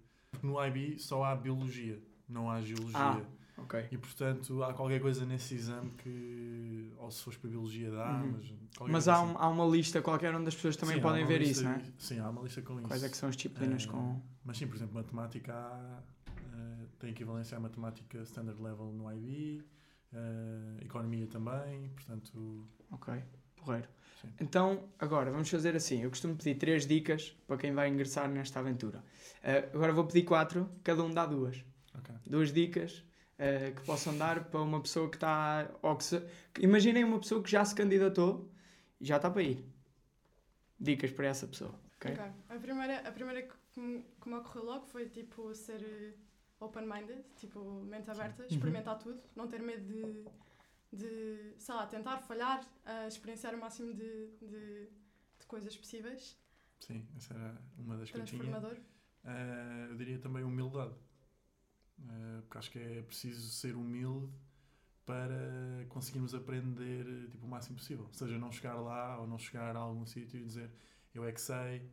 [0.43, 2.99] No IB só há Biologia, não há Geologia.
[2.99, 3.21] Ah.
[3.59, 3.87] Ok.
[3.93, 8.33] E portanto há qualquer coisa nesse exame que, ou se fores para Biologia dá, Uhum.
[8.33, 8.55] mas.
[8.91, 9.33] Mas há, assim.
[9.33, 11.73] um- há uma lista qualquer onde as pessoas também Sim, podem ver lista isso, não
[11.73, 11.83] é?
[11.99, 12.89] Sim, há uma lista com isso.
[12.89, 14.21] Quais é que são as disciplinas Eh, com.
[14.45, 16.03] Mas sim, por exemplo, matemática há,
[16.55, 19.63] eh, tem equivalência à matemática standard level no IB,
[20.13, 22.67] eh, economia também, portanto.
[22.91, 23.23] Ok,
[23.65, 23.89] porreiro.
[24.21, 24.29] Sim.
[24.41, 26.03] Então, agora vamos fazer assim.
[26.03, 29.03] Eu costumo pedir três dicas para quem vai ingressar nesta aventura.
[29.43, 31.65] Eh, agora vou pedir quatro, cada um dá duas.
[31.99, 32.15] Ok.
[32.27, 33.05] Duas dicas
[33.39, 35.69] eh, que possam dar para uma pessoa que está.
[36.01, 36.23] Se...
[36.61, 38.49] Imaginem uma pessoa que já se candidatou
[39.01, 39.65] e já está para ir.
[40.79, 41.75] Dicas para essa pessoa.
[41.97, 42.13] ok?
[42.13, 42.25] Ok.
[42.49, 46.13] A primeira, a primeira que, me- que me ocorreu logo foi tipo ser eh,
[46.61, 50.25] open-minded, tipo mente aberta, experimentar tudo, não ter medo de,
[50.93, 54.89] de sei lá, tentar falhar, ah, experienciar o máximo de, de,
[55.39, 56.37] de coisas possíveis,
[56.83, 58.61] Sim, essa era uma das que eu tinha.
[59.25, 60.95] Eh, eu diria também humildade.
[62.01, 64.33] Eh, porque acho que é preciso ser humilde
[65.07, 68.07] para conseguirmos aprender tipo, o máximo possível.
[68.07, 70.71] Ou seja, não chegar lá ou não chegar a algum sítio e dizer
[71.15, 71.89] eu é que sei,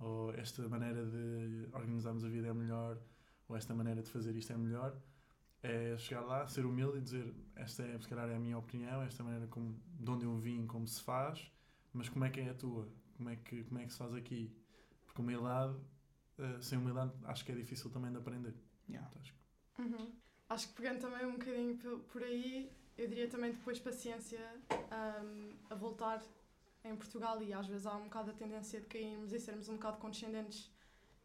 [0.00, 2.98] ou esta maneira de organizarmos a vida é melhor,
[3.46, 4.96] ou esta maneira de fazer isto é melhor.
[5.64, 9.02] É chegar lá, ser humilde e dizer esta é, se calhar, é a minha opinião,
[9.02, 11.50] esta é a maneira como, de onde eu vim, como se faz,
[11.92, 12.88] mas como é que é a tua?
[13.16, 14.52] Como é que, como é que se faz aqui?
[15.06, 15.76] Porque humildade,
[16.38, 18.54] eh, sem humildade, acho que é difícil também de aprender.
[18.88, 19.08] Yeah.
[19.10, 19.38] Então, acho que-
[19.78, 20.12] Uhum.
[20.48, 21.76] Acho que pegando também um bocadinho
[22.12, 24.40] por aí, eu diria também depois paciência
[24.90, 26.22] ahm, a voltar
[26.84, 29.74] em Portugal e às vezes há um bocado a tendência de cairmos e sermos um
[29.74, 30.70] bocado condescendentes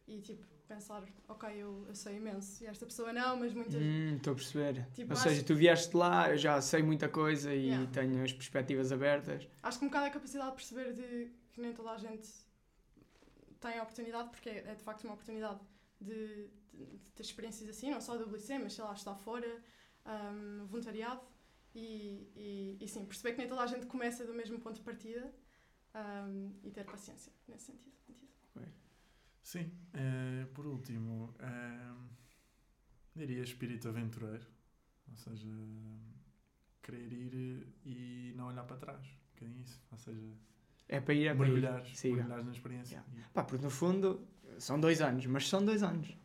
[0.07, 3.73] e tipo pensar, ok, eu, eu sei imenso e esta pessoa não, mas muitas.
[3.75, 4.87] Hum, Estou a perceber.
[4.93, 7.91] Tipo, Ou acho- seja, tu vieste lá, eu já sei muita coisa e Yeah.
[7.91, 9.47] tenho as perspectivas abertas.
[9.63, 12.29] Acho que um bocado a capacidade de perceber de que nem toda a gente
[13.59, 15.59] tem a oportunidade, porque é, é de facto uma oportunidade
[15.99, 19.61] de, de- de ter experiências assim, não só do WC, mas sei lá, estar fora,
[20.05, 21.21] ahm, voluntariado.
[21.75, 24.81] E, e, e sim, perceber que nem toda a gente começa do mesmo ponto de
[24.81, 25.31] partida
[25.93, 27.98] ahm, e ter paciência nesse sentido.
[29.41, 31.91] Sim, eh, por último, eh,
[33.15, 34.45] diria espírito aventureiro,
[35.09, 35.47] ou seja,
[36.83, 40.21] querer ir e não olhar para trás, um bocadinho isso, ou seja,
[40.87, 41.35] É para ir, ir.
[41.35, 43.03] mergulhar, mergulhar na experiência.
[43.11, 43.29] Yeah.
[43.33, 44.27] Pá, porque no fundo
[44.59, 46.15] são dois anos, mas são dois anos.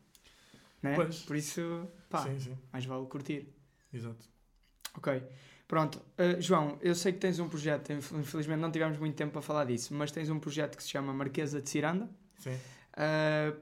[0.81, 0.95] Né?
[0.95, 1.23] Pois.
[1.23, 3.47] Por isso, pá, Sim, sim, mais vale curtir.
[3.91, 4.29] exato.
[4.95, 5.21] Ok,
[5.67, 5.97] pronto.
[6.17, 9.41] Uh, João, eu sei que tens um projeto, inf- infelizmente não tivemos muito tempo para
[9.41, 12.09] falar disso, mas tens um projeto que se chama Marquesa de Ciranda.
[12.39, 12.57] Sim,
[12.97, 13.59] Uh,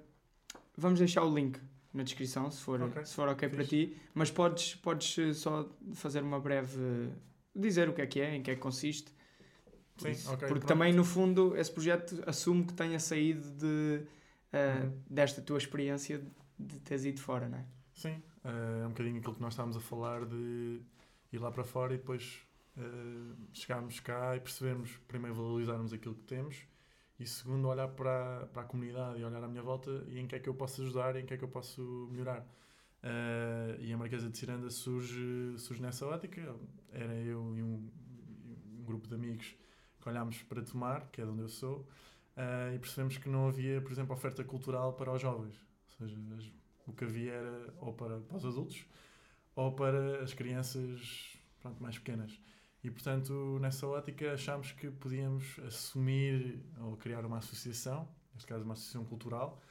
[0.78, 1.60] vamos deixar o link
[1.94, 5.70] na descrição, se for Ok, se for ok para ti, mas podes, podes uh, só
[5.94, 7.12] fazer uma breve.
[7.56, 9.12] dizer o que é que é, em que é que consiste.
[9.98, 10.28] Sim, isso.
[10.28, 10.48] ok.
[10.48, 10.68] Porque pronto.
[10.68, 14.02] também, no fundo, esse projeto assume que tenha saído de,
[14.54, 15.02] uh, Uhum.
[15.10, 16.22] desta tua experiência
[16.58, 17.66] de teres ido fora, não é?
[17.96, 20.80] Sim, eh, é um bocadinho aquilo que nós estávamos a falar de
[21.32, 22.40] ir lá para fora e depois
[22.78, 22.82] eh,
[23.54, 26.58] chegarmos cá e percebermos, primeiro valorizarmos aquilo que temos
[27.20, 30.36] e segundo olhar para, para a comunidade e olhar à minha volta e em que
[30.36, 32.46] é que eu posso ajudar e em que é que eu posso melhorar.
[33.04, 36.56] Eh, e a Marquesa de Ciranda surge, surge nessa ótica.
[36.92, 37.90] Era eu e um,
[38.80, 39.56] um grupo de amigos
[40.02, 41.88] que olhámos para Tomar, que é de onde eu sou,
[42.36, 45.56] eh, e percebemos que não havia, por exemplo, oferta cultural para os jovens.
[46.00, 46.52] Ou seja, as-
[46.88, 48.86] o que havia era ou para, para os adultos
[49.56, 52.40] ou para as crianças pronto, mais pequenas.
[52.84, 58.74] E, portanto, nessa ótica, achámos que podíamos assumir ou criar uma associação, neste caso, uma
[58.74, 59.62] associação cultural,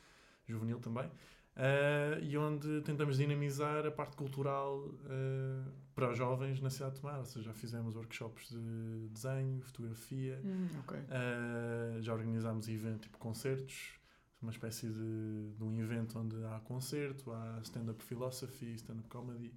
[0.48, 1.10] juvenil também,
[1.54, 7.00] eh, e onde tentamos dinamizar a parte cultural eh, para os jovens na cidade de
[7.02, 7.18] Tomar.
[7.18, 10.40] Ou seja, já fizemos workshops de desenho, fotografia,
[10.80, 10.98] ok.
[10.98, 14.00] Uh, já organizámos evento tipo concertos,
[14.40, 19.52] uma espécie de, de um evento onde há concerto, há stand-up philosophy, stand-up comedy,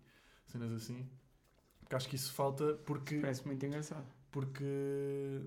[0.45, 1.09] cenas assim.
[1.85, 4.05] Porque acho que isso falta porque, Parece muito engraçado.
[4.31, 5.41] porque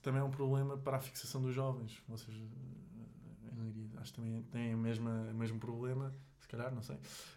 [0.00, 2.00] também é um problema para a fixação dos jovens.
[3.56, 6.96] Leiria, acho que também tem o mesmo problema, se calhar, não sei.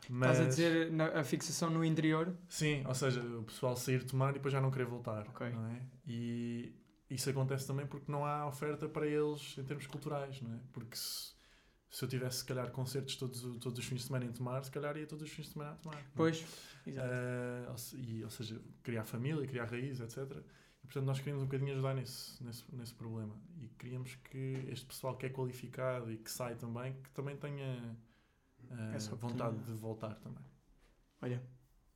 [0.10, 2.34] Mas, Estás a dizer na- a fixação no interior?
[2.48, 5.28] Sim, ou seja, o pessoal sair de tomar e depois já não querer voltar.
[5.30, 5.50] Ok.
[5.50, 5.82] Não é?
[6.08, 6.74] E
[7.10, 10.60] isso acontece também porque não há oferta para eles em termos culturais, não é?
[10.74, 11.34] Porque se,
[11.90, 14.72] se eu tivesse, se calhar, concertos todos, todos os fins de semana em Tomar, se
[14.72, 15.96] calhar ia todos os fins de semana a Tomar.
[15.98, 16.04] não?
[16.16, 16.46] Pois.
[16.86, 17.08] Exato.
[17.12, 20.18] Ah, ou, se- e, ou seja, criar família, criar raiz, etc.
[20.84, 23.36] E, portanto, nós queríamos um bocadinho ajudar nesse, nesse, nesse problema.
[23.62, 27.98] E queríamos que este pessoal que é qualificado e que sai também, que também tenha
[28.94, 30.44] Essa vontade de voltar também.
[31.22, 31.42] Olha,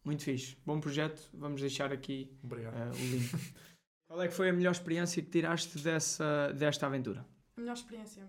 [0.03, 0.57] muito fixe.
[0.65, 1.29] Bom projeto.
[1.33, 3.29] Vamos deixar aqui uh, o link.
[4.07, 7.23] Qual é que foi a melhor experiência que tiraste dessa, desta aventura?
[7.55, 8.27] A melhor experiência.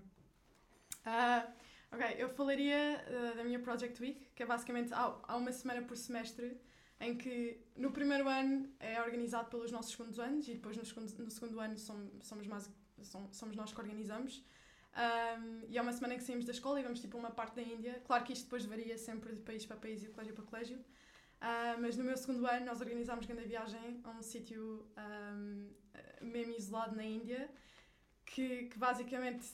[1.05, 1.47] Ah,
[1.93, 2.77] ok, eu falaria
[3.07, 6.57] ah, da minha Project Week, que é basicamente há, há uma semana por semestre
[7.01, 11.11] em que no primeiro ano é organizado pelos nossos segundos anos e depois no segundo,
[11.25, 12.71] no segundo ano somos, somos, mais,
[13.03, 14.45] som- somos nós que organizamos.
[14.93, 17.31] Ahm, e é uma semana em que saímos da escola e vamos tipo a uma
[17.31, 18.03] parte da Índia.
[18.05, 20.79] Claro que isto depois varia sempre de país para país e de colégio para colégio.
[21.41, 25.69] Ah, mas no meu segundo ano nós organizámos grande viagem a um sítio ahm,
[26.21, 27.49] mesmo isolado na Índia
[28.31, 29.45] que, que basicamente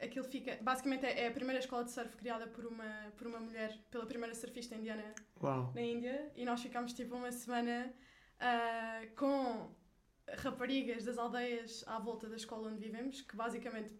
[0.00, 3.40] aquilo fica basicamente é é a primeira escola de surf criada por uma por uma
[3.40, 5.72] mulher pela primeira surfista indiana Uau.
[5.74, 7.92] na Índia e nós ficámos tipo uma semana
[8.40, 9.70] ah, com
[10.44, 13.94] raparigas das aldeias à volta da escola onde vivemos que basicamente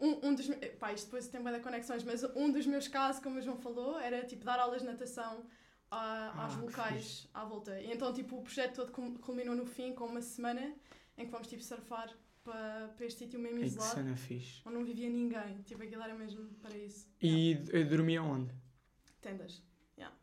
[0.00, 0.48] um, um dos
[0.80, 3.98] pá, isto depois tem de conexões mas um dos meus casos como o João falou
[4.00, 5.46] era tipo dar aulas de natação
[5.90, 9.94] a, Ah, aos locais à volta e então tipo o projeto todo culminou no fim
[9.94, 10.74] com uma semana
[11.16, 12.08] em que vamos tipo surfar
[12.50, 14.62] para, para este sítio mesmo Ei, que isolado cena fixe.
[14.66, 18.52] onde não vivia ninguém tipo aquilo era mesmo para isso E eh, dormiam onde?
[19.20, 19.62] tendas
[19.96, 20.14] yeah.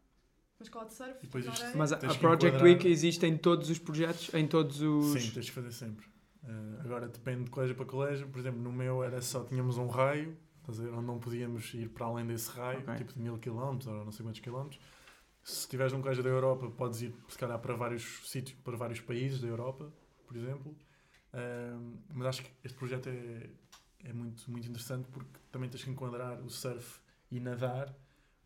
[0.59, 1.77] uma escola de surf depois isto-.
[1.77, 5.05] Mas a, a Project enquadrar- Week existe em todos os projetos, em todos os.
[5.21, 6.05] Sim, tens de fazer sempre.
[6.43, 8.27] Eh, agora depende de colégio para colégio.
[8.29, 12.05] Por exemplo, no meu era só tínhamos um raio, ver, onde não podíamos ir para
[12.07, 12.95] além desse raio, Ok.
[12.95, 14.79] tipo de mil quilómetros ou não sei quantos quilómetros.
[15.43, 18.99] Se estiveres num colégio da Europa, podes ir, se calhar, para vários sítios, para vários
[19.01, 19.93] países da Europa,
[20.25, 20.75] por exemplo.
[21.37, 23.49] Ahm, mas acho que este projeto é,
[24.05, 27.93] é muito, muito interessante porque também tens que enquadrar o surf e nadar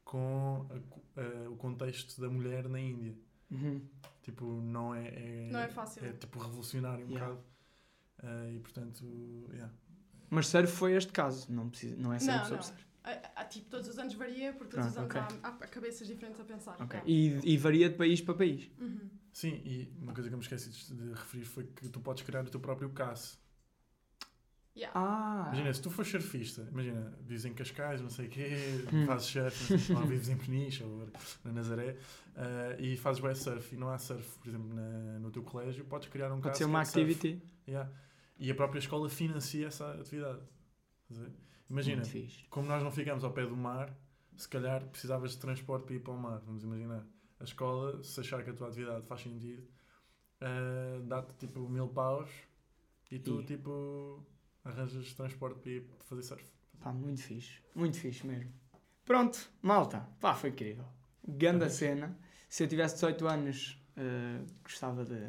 [0.03, 3.15] com a a- o contexto da mulher na Índia.
[3.51, 3.81] Uhum.
[4.23, 5.07] Tipo, não é...
[5.07, 6.03] é Não é fácil.
[6.05, 7.27] É tipo revolucionário um Yeah.
[7.33, 7.47] bocado.
[8.23, 9.05] Ah, e portanto,
[9.51, 9.71] yeah.
[10.29, 12.63] Mas surf foi este caso, não, precisa, não é sempre Não, sobre não.
[12.63, 12.85] surf.
[13.03, 15.39] Ah, ah, tipo, todos os anos varia, porque todos Pronto, os anos ok.
[15.43, 16.75] há, há cabeças diferentes a pensar.
[16.81, 16.99] Ok.
[17.05, 17.09] Yeah.
[17.45, 18.69] E, e varia de país para país.
[18.79, 19.09] Uhum.
[19.34, 22.45] Sim, e uma coisa que eu me esqueci de referir foi que tu podes criar
[22.45, 23.39] o teu próprio CAS.
[24.75, 24.91] Yeah.
[24.97, 25.45] Ah!
[25.47, 28.49] Imagina, se tu fores surfista, imagina, vives em Cascais, não sei o quê,
[28.93, 29.05] Hum.
[29.05, 31.09] fazes surf, ou vives em Peniche ou
[31.43, 31.97] na Nazaré,
[32.36, 35.84] ah, e fazes bem surf, e não há surf, por exemplo, na- no teu colégio,
[35.86, 37.41] podes criar um Pode ser uma é activity.
[37.67, 37.91] Yeah.
[38.38, 40.41] E a própria escola financia essa atividade.
[41.69, 42.03] Imagina,
[42.49, 43.93] como nós não ficamos ao pé do mar,
[44.38, 47.05] se calhar precisavas de transporte para ir para o mar, vamos imaginar.
[47.39, 49.63] A escola, se achar que a tua atividade faz sentido,
[50.41, 52.29] ah, dá-te tipo mil paus
[53.11, 54.25] e tu E- tipo
[54.63, 56.43] arranjas transporte para ir fazer surf.
[56.79, 57.59] Pá, muito fixe.
[57.75, 58.51] Muito fixe mesmo.
[59.05, 60.07] Pronto, malta.
[60.19, 60.85] Pá, foi incrível.
[61.27, 61.75] Ganda Ok.
[61.75, 62.17] cena.
[62.47, 65.19] Se eu tivesse 18 anos, eh, gostava de.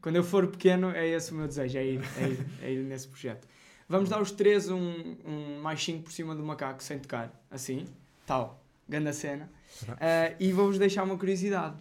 [0.00, 2.82] Quando eu for pequeno, é esse o meu desejo, é ir, é ir, é ir
[2.84, 3.48] nesse projeto.
[3.88, 7.32] Vamos dar os três um, um mais 5 por cima do macaco, sem tocar.
[7.50, 7.86] Assim.
[8.26, 8.61] Tal.
[8.92, 9.50] Ganda cena.
[9.98, 11.76] Eh, e vou-vos deixar uma curiosidade.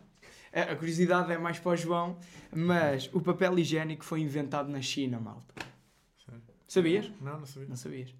[0.54, 2.18] Eh, A curiosidade é mais para o João,
[2.56, 5.54] mas o papel higiênico foi inventado na China, malta.
[6.26, 6.42] Sério?
[6.68, 7.12] Sabias?
[7.20, 7.68] Não, não sabia.
[7.70, 8.16] Não sabias?